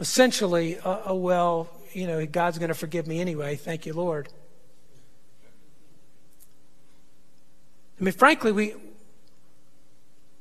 essentially, 0.00 0.78
uh, 0.78 1.00
oh, 1.06 1.16
well, 1.16 1.68
you 1.92 2.06
know, 2.06 2.24
God's 2.26 2.58
going 2.58 2.68
to 2.68 2.74
forgive 2.74 3.06
me 3.06 3.20
anyway, 3.20 3.56
thank 3.56 3.86
you, 3.86 3.92
Lord. 3.92 4.28
I 8.00 8.04
mean, 8.04 8.14
frankly, 8.14 8.50
we, 8.50 8.74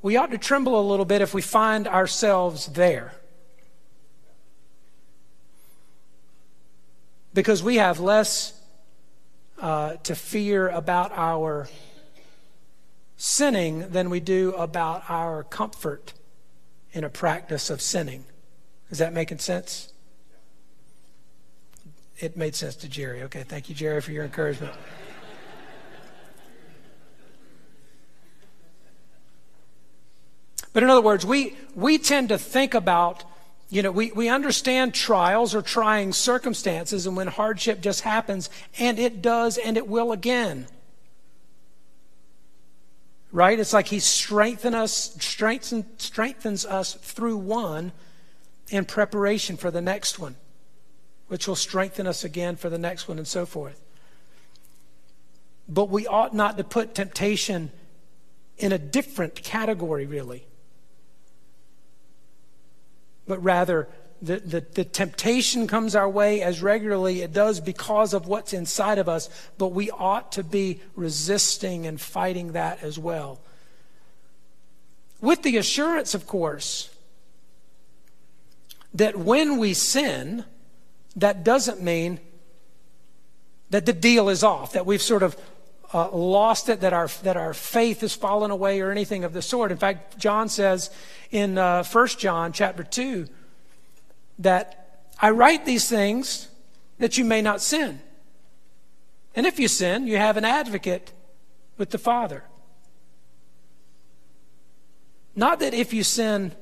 we 0.01 0.17
ought 0.17 0.31
to 0.31 0.37
tremble 0.37 0.79
a 0.79 0.85
little 0.87 1.05
bit 1.05 1.21
if 1.21 1.33
we 1.33 1.41
find 1.41 1.87
ourselves 1.87 2.67
there. 2.67 3.13
Because 7.33 7.63
we 7.63 7.77
have 7.77 7.99
less 7.99 8.59
uh, 9.59 9.95
to 10.03 10.15
fear 10.15 10.67
about 10.67 11.11
our 11.13 11.69
sinning 13.15 13.89
than 13.89 14.09
we 14.09 14.19
do 14.19 14.51
about 14.53 15.03
our 15.07 15.43
comfort 15.43 16.13
in 16.93 17.03
a 17.03 17.09
practice 17.09 17.69
of 17.69 17.79
sinning. 17.81 18.25
Is 18.89 18.97
that 18.97 19.13
making 19.13 19.37
sense? 19.37 19.93
It 22.17 22.35
made 22.35 22.55
sense 22.55 22.75
to 22.77 22.89
Jerry. 22.89 23.23
Okay, 23.23 23.43
thank 23.43 23.69
you, 23.69 23.75
Jerry, 23.75 24.01
for 24.01 24.11
your 24.11 24.23
encouragement. 24.23 24.73
But 30.73 30.83
in 30.83 30.89
other 30.89 31.01
words, 31.01 31.25
we, 31.25 31.55
we 31.75 31.97
tend 31.97 32.29
to 32.29 32.37
think 32.37 32.73
about, 32.73 33.23
you 33.69 33.81
know, 33.81 33.91
we, 33.91 34.11
we 34.11 34.29
understand 34.29 34.93
trials 34.93 35.53
or 35.53 35.61
trying 35.61 36.13
circumstances 36.13 37.05
and 37.05 37.17
when 37.17 37.27
hardship 37.27 37.81
just 37.81 38.01
happens, 38.01 38.49
and 38.79 38.97
it 38.97 39.21
does 39.21 39.57
and 39.57 39.75
it 39.75 39.87
will 39.87 40.11
again. 40.11 40.67
Right? 43.33 43.59
It's 43.59 43.73
like 43.73 43.87
he 43.87 43.99
strengthens 43.99 44.75
us, 44.75 45.15
strengthens, 45.19 45.85
strengthens 45.97 46.65
us 46.65 46.93
through 46.93 47.37
one 47.37 47.91
in 48.69 48.85
preparation 48.85 49.57
for 49.57 49.71
the 49.71 49.81
next 49.81 50.19
one, 50.19 50.35
which 51.27 51.47
will 51.47 51.55
strengthen 51.55 52.07
us 52.07 52.23
again 52.23 52.55
for 52.55 52.69
the 52.69 52.77
next 52.77 53.07
one 53.07 53.17
and 53.17 53.27
so 53.27 53.45
forth. 53.45 53.81
But 55.67 55.89
we 55.89 56.07
ought 56.07 56.33
not 56.33 56.57
to 56.57 56.63
put 56.63 56.95
temptation 56.95 57.71
in 58.57 58.71
a 58.71 58.77
different 58.77 59.35
category, 59.35 60.05
really 60.05 60.45
but 63.27 63.41
rather 63.43 63.87
the, 64.21 64.37
the, 64.37 64.61
the, 64.61 64.83
temptation 64.83 65.65
comes 65.65 65.95
our 65.95 66.07
way 66.07 66.41
as 66.41 66.61
regularly 66.61 67.21
it 67.21 67.33
does 67.33 67.59
because 67.59 68.13
of 68.13 68.27
what's 68.27 68.53
inside 68.53 68.99
of 68.99 69.09
us, 69.09 69.29
but 69.57 69.69
we 69.69 69.89
ought 69.89 70.31
to 70.33 70.43
be 70.43 70.79
resisting 70.95 71.87
and 71.87 71.99
fighting 71.99 72.51
that 72.51 72.83
as 72.83 72.99
well. 72.99 73.41
With 75.21 75.41
the 75.41 75.57
assurance, 75.57 76.13
of 76.13 76.27
course, 76.27 76.93
that 78.93 79.17
when 79.17 79.57
we 79.57 79.73
sin, 79.73 80.45
that 81.15 81.43
doesn't 81.43 81.81
mean 81.81 82.19
that 83.71 83.85
the 83.85 83.93
deal 83.93 84.29
is 84.29 84.43
off, 84.43 84.73
that 84.73 84.85
we've 84.85 85.01
sort 85.01 85.23
of 85.23 85.35
uh, 85.93 86.09
lost 86.11 86.69
it, 86.69 86.81
that 86.81 86.93
our, 86.93 87.07
that 87.23 87.37
our 87.37 87.53
faith 87.53 88.01
has 88.01 88.13
fallen 88.13 88.51
away 88.51 88.79
or 88.79 88.91
anything 88.91 89.23
of 89.23 89.33
the 89.33 89.41
sort. 89.41 89.71
In 89.71 89.77
fact, 89.77 90.17
John 90.17 90.49
says 90.49 90.89
in 91.31 91.57
uh, 91.57 91.83
1 91.83 92.07
John 92.17 92.53
chapter 92.53 92.83
2 92.83 93.27
that 94.39 95.03
I 95.19 95.31
write 95.31 95.65
these 95.65 95.89
things 95.89 96.47
that 96.99 97.17
you 97.17 97.25
may 97.25 97.41
not 97.41 97.61
sin. 97.61 97.99
And 99.35 99.45
if 99.45 99.59
you 99.59 99.67
sin, 99.67 100.07
you 100.07 100.17
have 100.17 100.37
an 100.37 100.45
advocate 100.45 101.13
with 101.77 101.89
the 101.89 101.97
Father. 101.97 102.43
Not 105.35 105.59
that 105.59 105.73
if 105.73 105.93
you 105.93 106.03
sin, 106.03 106.53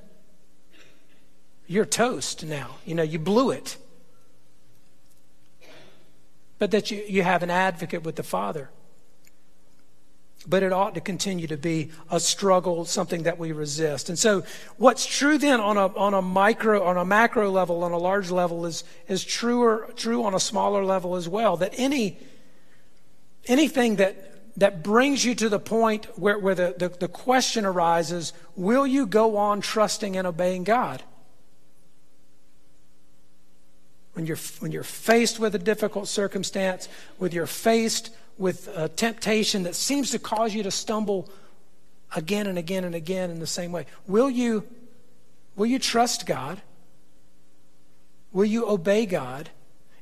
you're 1.67 1.85
toast 1.85 2.45
now. 2.45 2.77
You 2.85 2.95
know, 2.95 3.03
you 3.03 3.19
blew 3.19 3.51
it. 3.51 3.77
But 6.57 6.71
that 6.71 6.91
you, 6.91 7.03
you 7.07 7.23
have 7.23 7.41
an 7.41 7.49
advocate 7.49 8.03
with 8.03 8.15
the 8.15 8.23
Father 8.23 8.69
but 10.47 10.63
it 10.63 10.71
ought 10.71 10.95
to 10.95 11.01
continue 11.01 11.47
to 11.47 11.57
be 11.57 11.91
a 12.09 12.19
struggle, 12.19 12.85
something 12.85 13.23
that 13.23 13.37
we 13.37 13.51
resist. 13.51 14.09
And 14.09 14.17
so, 14.17 14.43
what's 14.77 15.05
true 15.05 15.37
then 15.37 15.59
on 15.59 15.77
a, 15.77 15.87
on 15.95 16.13
a 16.13 16.21
micro, 16.21 16.83
on 16.83 16.97
a 16.97 17.05
macro 17.05 17.51
level, 17.51 17.83
on 17.83 17.91
a 17.91 17.97
large 17.97 18.31
level, 18.31 18.65
is, 18.65 18.83
is 19.07 19.23
truer, 19.23 19.91
true 19.95 20.23
on 20.23 20.33
a 20.33 20.39
smaller 20.39 20.85
level 20.85 21.15
as 21.15 21.27
well. 21.27 21.57
That 21.57 21.73
any, 21.77 22.17
anything 23.47 23.97
that, 23.97 24.57
that 24.57 24.81
brings 24.81 25.25
you 25.25 25.35
to 25.35 25.49
the 25.49 25.59
point 25.59 26.05
where, 26.17 26.39
where 26.39 26.55
the, 26.55 26.75
the, 26.77 26.89
the 26.89 27.07
question 27.07 27.65
arises 27.65 28.33
will 28.55 28.87
you 28.87 29.05
go 29.05 29.35
on 29.35 29.59
trusting 29.59 30.15
and 30.15 30.25
obeying 30.25 30.63
God? 30.63 31.03
When 34.13 34.25
you're, 34.25 34.37
when 34.59 34.71
you're 34.71 34.83
faced 34.83 35.39
with 35.39 35.53
a 35.55 35.59
difficult 35.59 36.07
circumstance, 36.07 36.89
when 37.17 37.31
you're 37.31 37.45
faced 37.45 38.09
with 38.39 38.69
a 38.73 38.87
temptation 38.87 39.63
that 39.63 39.75
seems 39.75 40.11
to 40.11 40.17
cause 40.17 40.55
you 40.55 40.63
to 40.63 40.71
stumble 40.71 41.29
again 42.15 42.47
and 42.47 42.57
again 42.57 42.85
and 42.85 42.95
again 42.95 43.29
in 43.29 43.39
the 43.39 43.45
same 43.45 43.71
way. 43.71 43.85
Will 44.07 44.29
you, 44.29 44.65
will 45.55 45.65
you 45.65 45.77
trust 45.77 46.25
God? 46.25 46.61
Will 48.31 48.45
you 48.45 48.67
obey 48.67 49.05
God? 49.05 49.49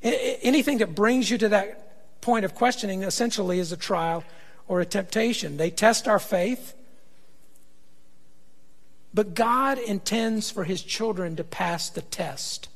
Anything 0.02 0.78
that 0.78 0.94
brings 0.94 1.30
you 1.30 1.36
to 1.38 1.48
that 1.48 2.20
point 2.20 2.44
of 2.44 2.54
questioning 2.54 3.02
essentially 3.02 3.58
is 3.58 3.72
a 3.72 3.76
trial 3.76 4.22
or 4.68 4.80
a 4.80 4.86
temptation. 4.86 5.56
They 5.56 5.70
test 5.70 6.06
our 6.06 6.20
faith. 6.20 6.74
But 9.12 9.34
God 9.34 9.78
intends 9.78 10.50
for 10.50 10.62
his 10.64 10.82
children 10.82 11.34
to 11.36 11.44
pass 11.44 11.90
the 11.90 12.02
test. 12.02 12.68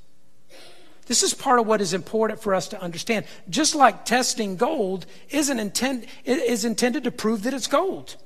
This 1.06 1.22
is 1.22 1.34
part 1.34 1.58
of 1.58 1.66
what 1.66 1.80
is 1.80 1.94
important 1.94 2.40
for 2.40 2.54
us 2.54 2.68
to 2.68 2.80
understand. 2.80 3.26
Just 3.50 3.74
like 3.74 4.04
testing 4.04 4.56
gold 4.56 5.06
isn't 5.30 5.58
intend, 5.58 6.06
is 6.24 6.64
intended 6.64 7.04
to 7.04 7.10
prove 7.10 7.42
that 7.42 7.54
it's 7.54 7.66
gold, 7.66 8.16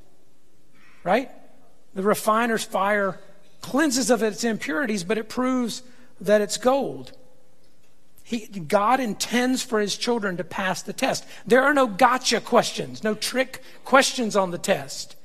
right? 1.03 1.31
The 1.95 2.03
refiner's 2.03 2.65
fire 2.65 3.19
cleanses 3.62 4.11
of 4.11 4.23
its 4.23 4.45
impurities, 4.45 5.05
but 5.05 5.19
it 5.19 5.29
proves 5.29 5.83
that 6.21 6.41
it's 6.41 6.59
gold. 6.59 7.12
He, 8.23 8.47
God 8.47 9.01
intends 9.01 9.62
for 9.62 9.81
his 9.81 9.97
children 9.97 10.37
to 10.37 10.45
pass 10.45 10.83
the 10.83 10.93
test. 10.93 11.25
There 11.47 11.62
are 11.62 11.73
no 11.73 11.87
gotcha 11.87 12.41
questions, 12.41 13.03
no 13.03 13.15
trick 13.15 13.62
questions 13.85 14.37
on 14.37 14.51
the 14.51 14.59
test. 14.59 15.17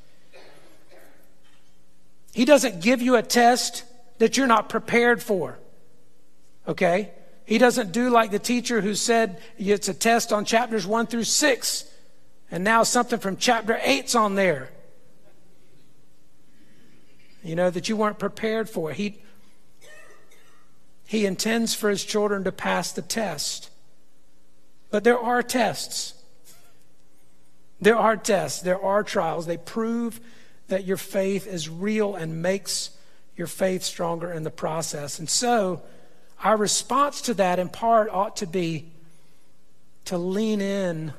He 2.34 2.46
doesn't 2.46 2.82
give 2.82 3.02
you 3.02 3.16
a 3.16 3.24
test 3.24 3.84
that 4.20 4.38
you're 4.38 4.48
not 4.48 4.70
prepared 4.70 5.22
for. 5.22 5.60
Okay? 6.68 7.12
He 7.52 7.58
doesn't 7.58 7.92
do 7.92 8.10
like 8.10 8.32
the 8.32 8.40
teacher 8.40 8.80
who 8.80 8.96
said 8.96 9.42
it's 9.58 9.90
a 9.90 9.94
test 9.94 10.32
on 10.32 10.46
chapters 10.46 10.88
one 10.88 11.06
through 11.06 11.26
six. 11.26 11.84
And 12.50 12.64
now 12.64 12.84
something 12.84 13.20
from 13.20 13.36
chapter 13.36 13.74
8's 13.74 14.16
on 14.16 14.36
there. 14.36 14.70
You 17.44 17.58
know, 17.58 17.70
that 17.70 17.90
you 17.90 17.98
weren't 17.98 18.20
prepared 18.20 18.70
for. 18.70 18.94
He, 18.94 19.20
he 21.06 21.26
intends 21.26 21.76
for 21.76 21.90
his 21.90 22.06
children 22.06 22.46
to 22.46 22.54
pass 22.54 22.94
the 22.94 23.02
test. 23.02 23.70
But 24.90 25.04
there 25.04 25.20
are 25.20 25.44
tests. 25.44 26.14
There 27.82 27.98
are 27.98 28.16
tests. 28.16 28.62
There 28.62 28.82
are 28.82 29.04
trials. 29.04 29.46
They 29.46 29.58
prove 29.58 30.22
that 30.70 30.86
your 30.86 30.96
faith 30.96 31.48
is 31.48 31.68
real 31.68 32.16
and 32.16 32.42
makes 32.42 32.92
your 33.36 33.48
faith 33.48 33.84
stronger 33.84 34.32
in 34.32 34.44
the 34.44 34.52
process. 34.52 35.20
And 35.20 35.30
so, 35.30 35.82
our 36.44 36.58
response 36.58 37.22
to 37.22 37.34
that, 37.36 37.60
in 37.60 37.70
part, 37.70 38.10
ought 38.10 38.38
to 38.38 38.48
be 38.48 38.92
to 40.06 40.18
lean 40.18 40.62
in 40.62 41.14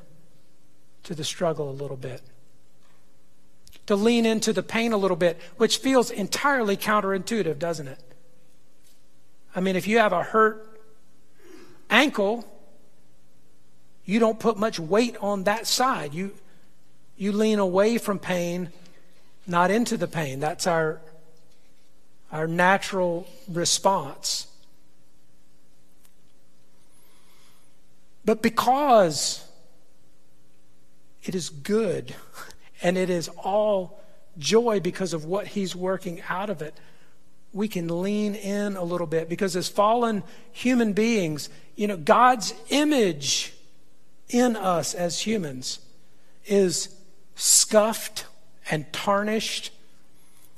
to 1.03 1.15
the 1.15 1.23
struggle 1.23 1.69
a 1.69 1.71
little 1.71 1.97
bit, 1.97 2.21
to 3.85 3.95
lean 3.95 4.25
into 4.25 4.53
the 4.53 4.63
pain 4.63 4.93
a 4.93 4.97
little 4.97 5.17
bit, 5.17 5.39
which 5.57 5.77
feels 5.77 6.11
entirely 6.11 6.77
counterintuitive, 6.77 7.59
doesn't 7.59 7.87
it? 7.87 7.99
I 9.55 9.59
mean, 9.59 9.75
if 9.75 9.87
you 9.87 9.99
have 9.99 10.13
a 10.13 10.23
hurt 10.23 10.79
ankle, 11.89 12.45
you 14.05 14.19
don't 14.19 14.39
put 14.39 14.57
much 14.57 14.79
weight 14.79 15.15
on 15.21 15.43
that 15.43 15.67
side. 15.67 16.13
You, 16.13 16.31
you 17.17 17.31
lean 17.31 17.59
away 17.59 17.97
from 17.97 18.19
pain, 18.19 18.69
not 19.47 19.71
into 19.71 19.95
the 19.95 20.07
pain. 20.07 20.39
That's 20.39 20.67
our, 20.67 20.99
our 22.31 22.47
natural 22.47 23.27
response. 23.47 24.47
But 28.25 28.41
because 28.41 29.45
it 31.23 31.35
is 31.35 31.49
good 31.49 32.15
and 32.81 32.97
it 32.97 33.09
is 33.09 33.29
all 33.29 34.01
joy 34.37 34.79
because 34.79 35.13
of 35.13 35.25
what 35.25 35.47
he's 35.47 35.75
working 35.75 36.21
out 36.29 36.49
of 36.49 36.61
it, 36.61 36.77
we 37.51 37.67
can 37.67 38.01
lean 38.01 38.33
in 38.35 38.75
a 38.75 38.83
little 38.83 39.07
bit 39.07 39.29
because 39.29 39.55
as 39.55 39.69
fallen 39.69 40.23
human 40.51 40.93
beings, 40.93 41.49
you 41.75 41.87
know, 41.87 41.97
God's 41.97 42.53
image 42.69 43.53
in 44.29 44.55
us 44.55 44.93
as 44.93 45.19
humans 45.19 45.79
is 46.45 46.95
scuffed 47.35 48.25
and 48.71 48.91
tarnished 48.91 49.71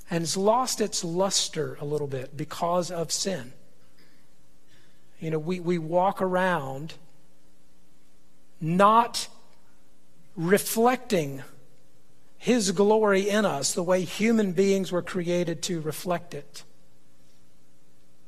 and 0.10 0.22
has 0.22 0.38
lost 0.38 0.80
its 0.80 1.04
luster 1.04 1.78
a 1.82 1.86
little 1.86 2.08
bit 2.08 2.38
because 2.38 2.92
of 2.92 3.12
sin. 3.12 3.52
You 5.20 5.32
know, 5.32 5.40
we, 5.40 5.60
we 5.60 5.78
walk 5.78 6.22
around 6.22 6.94
not 8.60 9.28
reflecting 10.36 11.44
His 12.38 12.72
glory 12.72 13.30
in 13.30 13.46
us 13.46 13.74
the 13.74 13.84
way 13.84 14.04
human 14.04 14.52
beings 14.52 14.92
were 14.92 15.02
created 15.02 15.62
to 15.64 15.82
reflect 15.82 16.34
it. 16.34 16.64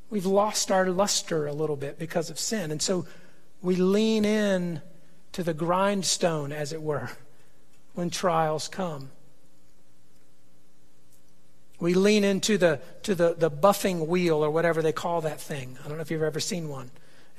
We've 0.09 0.25
lost 0.25 0.71
our 0.71 0.89
luster 0.89 1.47
a 1.47 1.53
little 1.53 1.75
bit 1.75 1.99
because 1.99 2.29
of 2.29 2.39
sin. 2.39 2.71
And 2.71 2.81
so 2.81 3.05
we 3.61 3.75
lean 3.75 4.23
in 4.23 4.81
to 5.33 5.43
the 5.43 5.53
grindstone, 5.53 6.51
as 6.51 6.71
it 6.71 6.81
were, 6.81 7.11
when 7.93 8.09
trials 8.09 8.67
come. 8.67 9.11
We 11.79 11.93
lean 11.93 12.23
into 12.23 12.57
the, 12.57 12.79
to 13.03 13.13
the, 13.13 13.35
the 13.37 13.51
buffing 13.51 14.07
wheel 14.07 14.43
or 14.43 14.49
whatever 14.49 14.81
they 14.81 14.93
call 14.93 15.21
that 15.21 15.39
thing. 15.39 15.77
I 15.83 15.87
don't 15.87 15.97
know 15.97 16.01
if 16.01 16.09
you've 16.09 16.23
ever 16.23 16.39
seen 16.39 16.69
one. 16.69 16.89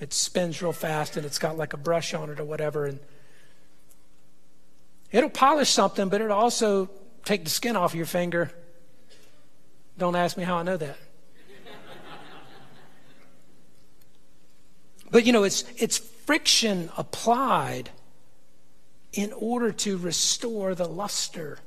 It 0.00 0.12
spins 0.12 0.62
real 0.62 0.72
fast 0.72 1.16
and 1.16 1.26
it's 1.26 1.38
got 1.38 1.56
like 1.56 1.72
a 1.72 1.76
brush 1.76 2.14
on 2.14 2.30
it 2.30 2.38
or 2.38 2.44
whatever. 2.44 2.86
And 2.86 3.00
it'll 5.10 5.30
polish 5.30 5.70
something, 5.70 6.08
but 6.08 6.20
it'll 6.20 6.36
also 6.36 6.88
take 7.24 7.44
the 7.44 7.50
skin 7.50 7.76
off 7.76 7.94
your 7.94 8.06
finger. 8.06 8.52
Don't 9.96 10.14
ask 10.14 10.36
me 10.36 10.44
how 10.44 10.56
I 10.56 10.62
know 10.62 10.76
that. 10.76 10.96
but 15.10 15.26
you 15.26 15.32
know, 15.32 15.42
it's, 15.42 15.64
it's 15.76 15.98
friction 15.98 16.90
applied 16.96 17.90
in 19.12 19.32
order 19.32 19.72
to 19.72 19.96
restore 19.96 20.74
the 20.74 20.86
luster 20.86 21.58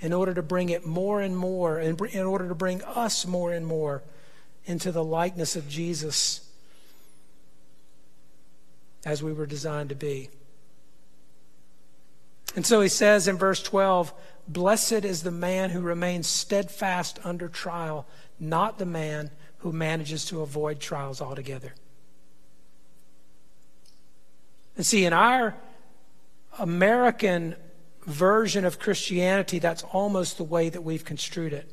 in 0.00 0.12
order 0.14 0.34
to 0.34 0.42
bring 0.42 0.70
it 0.70 0.86
more 0.86 1.20
and 1.20 1.36
more, 1.36 1.78
and 1.78 2.00
in 2.00 2.24
order 2.24 2.48
to 2.48 2.54
bring 2.54 2.82
us 2.82 3.26
more 3.26 3.52
and 3.52 3.66
more 3.66 4.02
into 4.70 4.92
the 4.92 5.04
likeness 5.04 5.56
of 5.56 5.68
Jesus 5.68 6.48
as 9.04 9.22
we 9.22 9.32
were 9.32 9.46
designed 9.46 9.88
to 9.88 9.94
be. 9.94 10.30
And 12.54 12.64
so 12.64 12.80
he 12.80 12.88
says 12.88 13.26
in 13.28 13.36
verse 13.36 13.62
12, 13.62 14.14
Blessed 14.46 15.04
is 15.04 15.22
the 15.22 15.30
man 15.30 15.70
who 15.70 15.80
remains 15.80 16.26
steadfast 16.26 17.18
under 17.24 17.48
trial, 17.48 18.06
not 18.38 18.78
the 18.78 18.86
man 18.86 19.30
who 19.58 19.72
manages 19.72 20.24
to 20.26 20.40
avoid 20.40 20.80
trials 20.80 21.20
altogether. 21.20 21.74
And 24.76 24.86
see, 24.86 25.04
in 25.04 25.12
our 25.12 25.56
American 26.58 27.56
version 28.06 28.64
of 28.64 28.78
Christianity, 28.78 29.58
that's 29.58 29.82
almost 29.82 30.36
the 30.36 30.44
way 30.44 30.68
that 30.68 30.82
we've 30.82 31.04
construed 31.04 31.52
it 31.52 31.70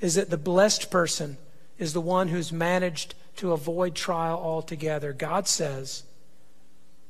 is 0.00 0.14
that 0.14 0.30
the 0.30 0.38
blessed 0.38 0.90
person 0.90 1.36
is 1.78 1.92
the 1.92 2.00
one 2.00 2.28
who's 2.28 2.52
managed 2.52 3.14
to 3.36 3.52
avoid 3.52 3.94
trial 3.94 4.38
altogether. 4.38 5.12
God 5.12 5.46
says, 5.46 6.02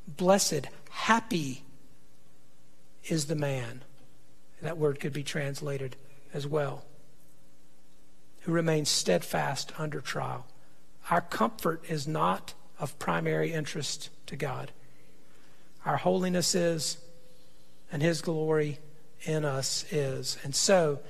Blessed, 0.07 0.67
happy 0.91 1.63
is 3.05 3.27
the 3.27 3.35
man. 3.35 3.83
That 4.63 4.79
word 4.79 5.01
could 5.01 5.13
be 5.13 5.23
translated 5.23 5.97
as 6.35 6.47
well. 6.47 6.85
Who 8.43 8.53
remains 8.53 8.89
steadfast 8.89 9.73
under 9.79 10.01
trial. 10.01 10.47
Our 11.11 11.21
comfort 11.21 11.85
is 11.89 12.07
not 12.07 12.55
of 12.79 12.99
primary 12.99 13.53
interest 13.53 14.11
to 14.27 14.37
God. 14.37 14.71
Our 15.85 15.97
holiness 15.97 16.55
is, 16.55 16.99
and 17.91 18.03
His 18.03 18.23
glory 18.23 18.79
in 19.23 19.45
us 19.45 19.85
is. 19.91 20.39
And 20.45 20.55
so, 20.55 21.01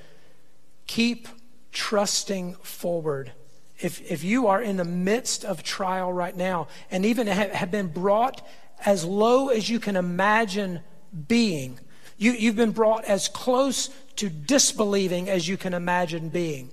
keep 0.87 1.29
trusting 1.73 2.55
forward. 2.57 3.33
If, 3.79 4.11
if 4.11 4.23
you 4.23 4.49
are 4.49 4.61
in 4.61 4.77
the 4.77 4.85
midst 4.85 5.45
of 5.45 5.63
trial 5.63 6.13
right 6.13 6.37
now 6.37 6.69
and 6.91 7.07
even 7.07 7.27
have, 7.27 7.71
been 7.71 7.89
brought 7.89 8.47
as 8.85 9.05
low 9.05 9.49
as 9.49 9.69
you 9.69 9.81
can 9.81 9.97
imagine 9.97 10.81
being, 11.29 11.81
you, 12.19 12.33
you've 12.33 12.57
been 12.57 12.73
brought 12.73 13.05
as 13.05 13.29
close 13.29 13.89
to 14.17 14.29
disbelieving 14.29 15.31
as 15.31 15.49
you 15.49 15.57
can 15.57 15.73
imagine 15.73 16.29
being. 16.29 16.71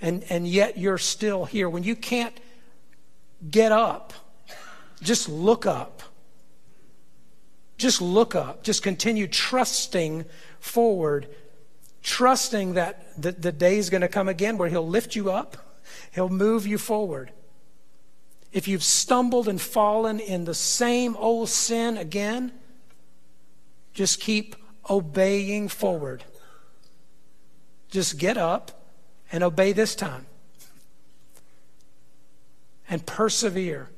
And, 0.00 0.24
and 0.28 0.48
yet 0.48 0.76
you're 0.76 0.98
still 0.98 1.44
here. 1.44 1.68
When 1.68 1.84
you 1.84 1.94
can't 1.94 2.36
get 3.48 3.70
up, 3.70 4.12
just 5.00 5.28
look 5.28 5.66
up. 5.66 6.02
Just 7.78 8.00
look 8.00 8.34
up. 8.34 8.64
Just 8.64 8.82
continue 8.82 9.28
trusting 9.28 10.24
forward 10.58 11.28
trusting 12.04 12.74
that 12.74 13.20
the, 13.20 13.32
the 13.32 13.50
day 13.50 13.78
is 13.78 13.90
going 13.90 14.02
to 14.02 14.08
come 14.08 14.28
again 14.28 14.56
where 14.58 14.68
He'll 14.68 14.86
lift 14.86 15.16
you 15.16 15.32
up, 15.32 15.80
He'll 16.12 16.28
move 16.28 16.66
you 16.66 16.78
forward. 16.78 17.32
If 18.52 18.68
you've 18.68 18.84
stumbled 18.84 19.48
and 19.48 19.60
fallen 19.60 20.20
in 20.20 20.44
the 20.44 20.54
same 20.54 21.16
old 21.16 21.48
sin 21.48 21.96
again, 21.96 22.52
just 23.94 24.20
keep 24.20 24.54
obeying 24.88 25.68
forward. 25.68 26.22
Just 27.90 28.18
get 28.18 28.36
up 28.36 28.86
and 29.32 29.42
obey 29.42 29.72
this 29.72 29.96
time. 29.96 30.26
And 32.88 33.04
persevere 33.04 33.88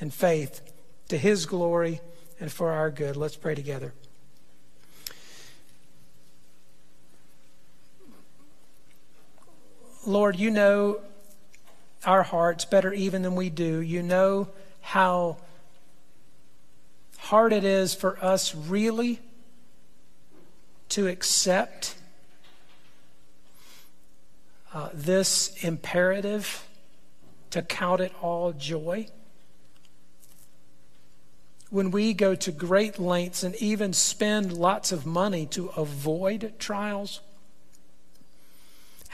in 0.00 0.10
faith 0.10 0.60
to 1.08 1.16
His 1.16 1.46
glory 1.46 2.00
and 2.40 2.52
for 2.52 2.72
our 2.72 2.90
good. 2.90 3.16
Let's 3.16 3.36
pray 3.36 3.54
together. 3.54 3.94
Lord, 10.06 10.36
you 10.36 10.50
know 10.52 11.00
our 12.04 12.22
hearts 12.22 12.64
better 12.64 12.92
even 12.92 13.22
than 13.22 13.34
we 13.34 13.50
do. 13.50 13.80
You 13.80 14.02
know 14.02 14.48
how 14.80 15.38
hard 17.18 17.52
it 17.52 17.64
is 17.64 17.92
for 17.92 18.22
us 18.24 18.54
really 18.54 19.18
to 20.90 21.08
accept 21.08 21.96
uh, 24.72 24.90
this 24.94 25.56
imperative 25.64 26.64
to 27.50 27.62
count 27.62 28.00
it 28.00 28.12
all 28.22 28.52
joy. 28.52 29.08
When 31.70 31.90
we 31.90 32.14
go 32.14 32.36
to 32.36 32.52
great 32.52 33.00
lengths 33.00 33.42
and 33.42 33.56
even 33.56 33.92
spend 33.92 34.52
lots 34.52 34.92
of 34.92 35.04
money 35.04 35.46
to 35.46 35.66
avoid 35.70 36.52
trials, 36.60 37.20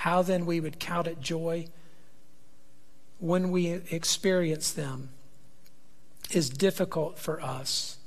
how 0.03 0.21
then 0.21 0.45
we 0.45 0.59
would 0.59 0.81
count 0.81 1.07
it 1.07 1.21
joy 1.21 1.65
when 3.21 3.53
we 3.53 3.69
experience 3.69 4.73
them 4.73 5.11
is 6.33 6.51
difficult 6.51 7.21
for 7.21 7.41
us. 7.41 7.99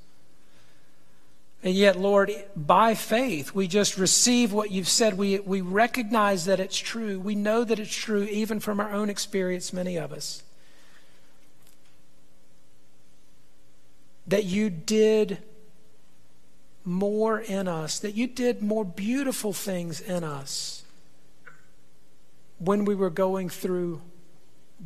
And 1.63 1.73
yet, 1.73 1.97
Lord, 1.97 2.33
by 2.53 2.95
faith, 2.95 3.55
we 3.55 3.69
just 3.69 3.97
receive 3.97 4.51
what 4.51 4.71
you've 4.71 4.89
said. 4.89 5.17
We, 5.17 5.39
we 5.39 5.61
recognize 5.61 6.43
that 6.45 6.59
it's 6.59 6.77
true. 6.77 7.17
We 7.17 7.33
know 7.33 7.63
that 7.63 7.79
it's 7.79 7.95
true, 7.95 8.23
even 8.23 8.59
from 8.59 8.81
our 8.81 8.91
own 8.91 9.09
experience, 9.09 9.71
many 9.71 9.95
of 9.95 10.11
us. 10.11 10.43
That 14.27 14.43
you 14.43 14.69
did 14.69 15.37
more 16.83 17.39
in 17.39 17.69
us, 17.69 17.99
that 17.99 18.15
you 18.15 18.27
did 18.27 18.61
more 18.61 18.83
beautiful 18.83 19.53
things 19.53 20.01
in 20.01 20.25
us 20.25 20.81
when 22.59 22.85
we 22.85 22.95
were 22.95 23.09
going 23.09 23.49
through 23.49 24.01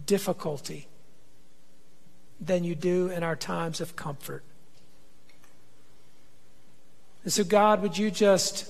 difficulty 0.05 0.87
than 2.39 2.63
you 2.63 2.75
do 2.75 3.09
in 3.09 3.23
our 3.23 3.35
times 3.35 3.81
of 3.81 3.95
comfort. 3.95 4.43
And 7.23 7.33
so, 7.33 7.43
God, 7.43 7.81
would 7.81 7.97
you 7.97 8.09
just 8.09 8.67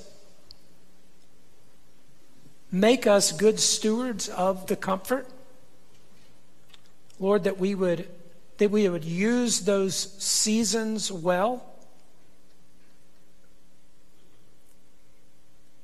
make 2.72 3.08
us 3.08 3.32
good 3.32 3.60
stewards 3.60 4.28
of 4.28 4.68
the 4.68 4.76
comfort? 4.76 5.28
Lord, 7.20 7.44
that 7.44 7.60
we 7.60 7.76
would 7.76 8.08
that 8.58 8.72
we 8.72 8.90
would 8.90 9.06
use 9.06 9.62
those 9.62 9.96
seasons 10.22 11.10
well. 11.10 11.66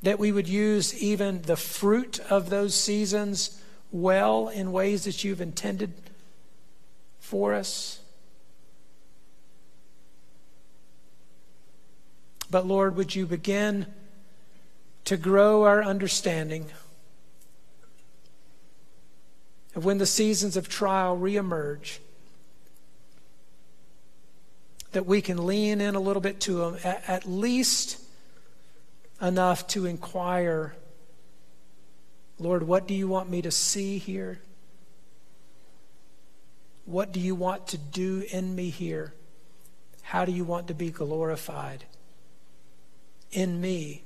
That 0.06 0.20
we 0.20 0.32
would 0.32 0.48
use 0.48 0.94
even 1.02 1.42
the 1.42 1.56
fruit 1.56 2.20
of 2.30 2.52
those 2.52 2.76
seasons 2.76 3.60
well 3.92 4.50
in 4.50 4.72
ways 4.72 5.06
that 5.06 5.24
you've 5.24 5.42
intended 5.42 5.94
for 7.20 7.56
us. 7.56 8.02
But 12.52 12.68
Lord, 12.68 12.96
would 12.96 13.16
you 13.16 13.26
begin 13.26 13.88
to 15.06 15.18
grow 15.18 15.64
our 15.64 15.84
understanding 15.84 16.68
of 19.74 19.86
when 19.86 19.98
the 19.98 20.06
seasons 20.06 20.56
of 20.56 20.70
trial 20.70 21.18
reemerge, 21.18 21.98
that 24.92 25.08
we 25.08 25.20
can 25.20 25.48
lean 25.48 25.82
in 25.82 25.96
a 25.96 26.00
little 26.00 26.22
bit 26.22 26.40
to 26.42 26.58
them, 26.58 26.78
at 26.84 27.26
least 27.26 28.05
enough 29.22 29.68
to 29.68 29.86
inquire, 29.86 30.76
Lord, 32.40 32.64
what 32.64 32.88
do 32.88 32.94
you 32.94 33.08
want 33.08 33.30
me 33.30 33.42
to 33.42 33.52
see 33.52 33.98
here? 33.98 34.40
What 36.86 37.12
do 37.12 37.20
you 37.20 37.36
want 37.36 37.68
to 37.68 37.78
do 37.78 38.24
in 38.32 38.56
me 38.56 38.70
here? 38.70 39.14
How 40.04 40.26
do 40.26 40.32
you 40.32 40.44
want 40.44 40.68
to 40.68 40.74
be 40.74 40.92
glorified? 40.92 41.86
in 43.36 43.60
me 43.60 44.02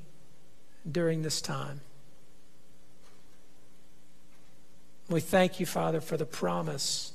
during 0.89 1.21
this 1.21 1.39
time. 1.39 1.81
We 5.07 5.21
thank 5.21 5.59
you, 5.59 5.65
Father, 5.65 6.01
for 6.01 6.17
the 6.17 6.25
promise 6.25 7.13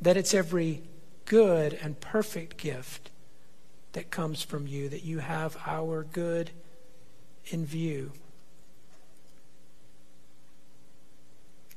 that 0.00 0.16
it's 0.16 0.34
every 0.34 0.82
good 1.26 1.74
and 1.74 2.00
perfect 2.00 2.56
gift 2.56 3.10
that 3.92 4.10
comes 4.10 4.42
from 4.42 4.66
you, 4.66 4.88
that 4.88 5.04
you 5.04 5.18
have 5.18 5.56
our 5.66 6.04
good 6.04 6.50
in 7.46 7.66
view. 7.66 8.12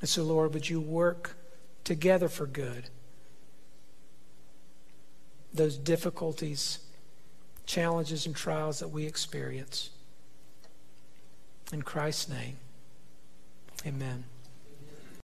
And 0.01 0.09
so, 0.09 0.23
Lord, 0.23 0.53
would 0.53 0.69
you 0.69 0.79
work 0.79 1.35
together 1.83 2.27
for 2.27 2.45
good? 2.45 2.89
those 5.55 5.77
difficulties, 5.77 6.79
challenges, 7.65 8.25
and 8.25 8.35
trials 8.35 8.79
that 8.79 8.89
we 8.89 9.05
experience. 9.05 9.89
In 11.71 11.81
Christ's 11.81 12.29
name, 12.29 12.57
amen. 13.85 14.25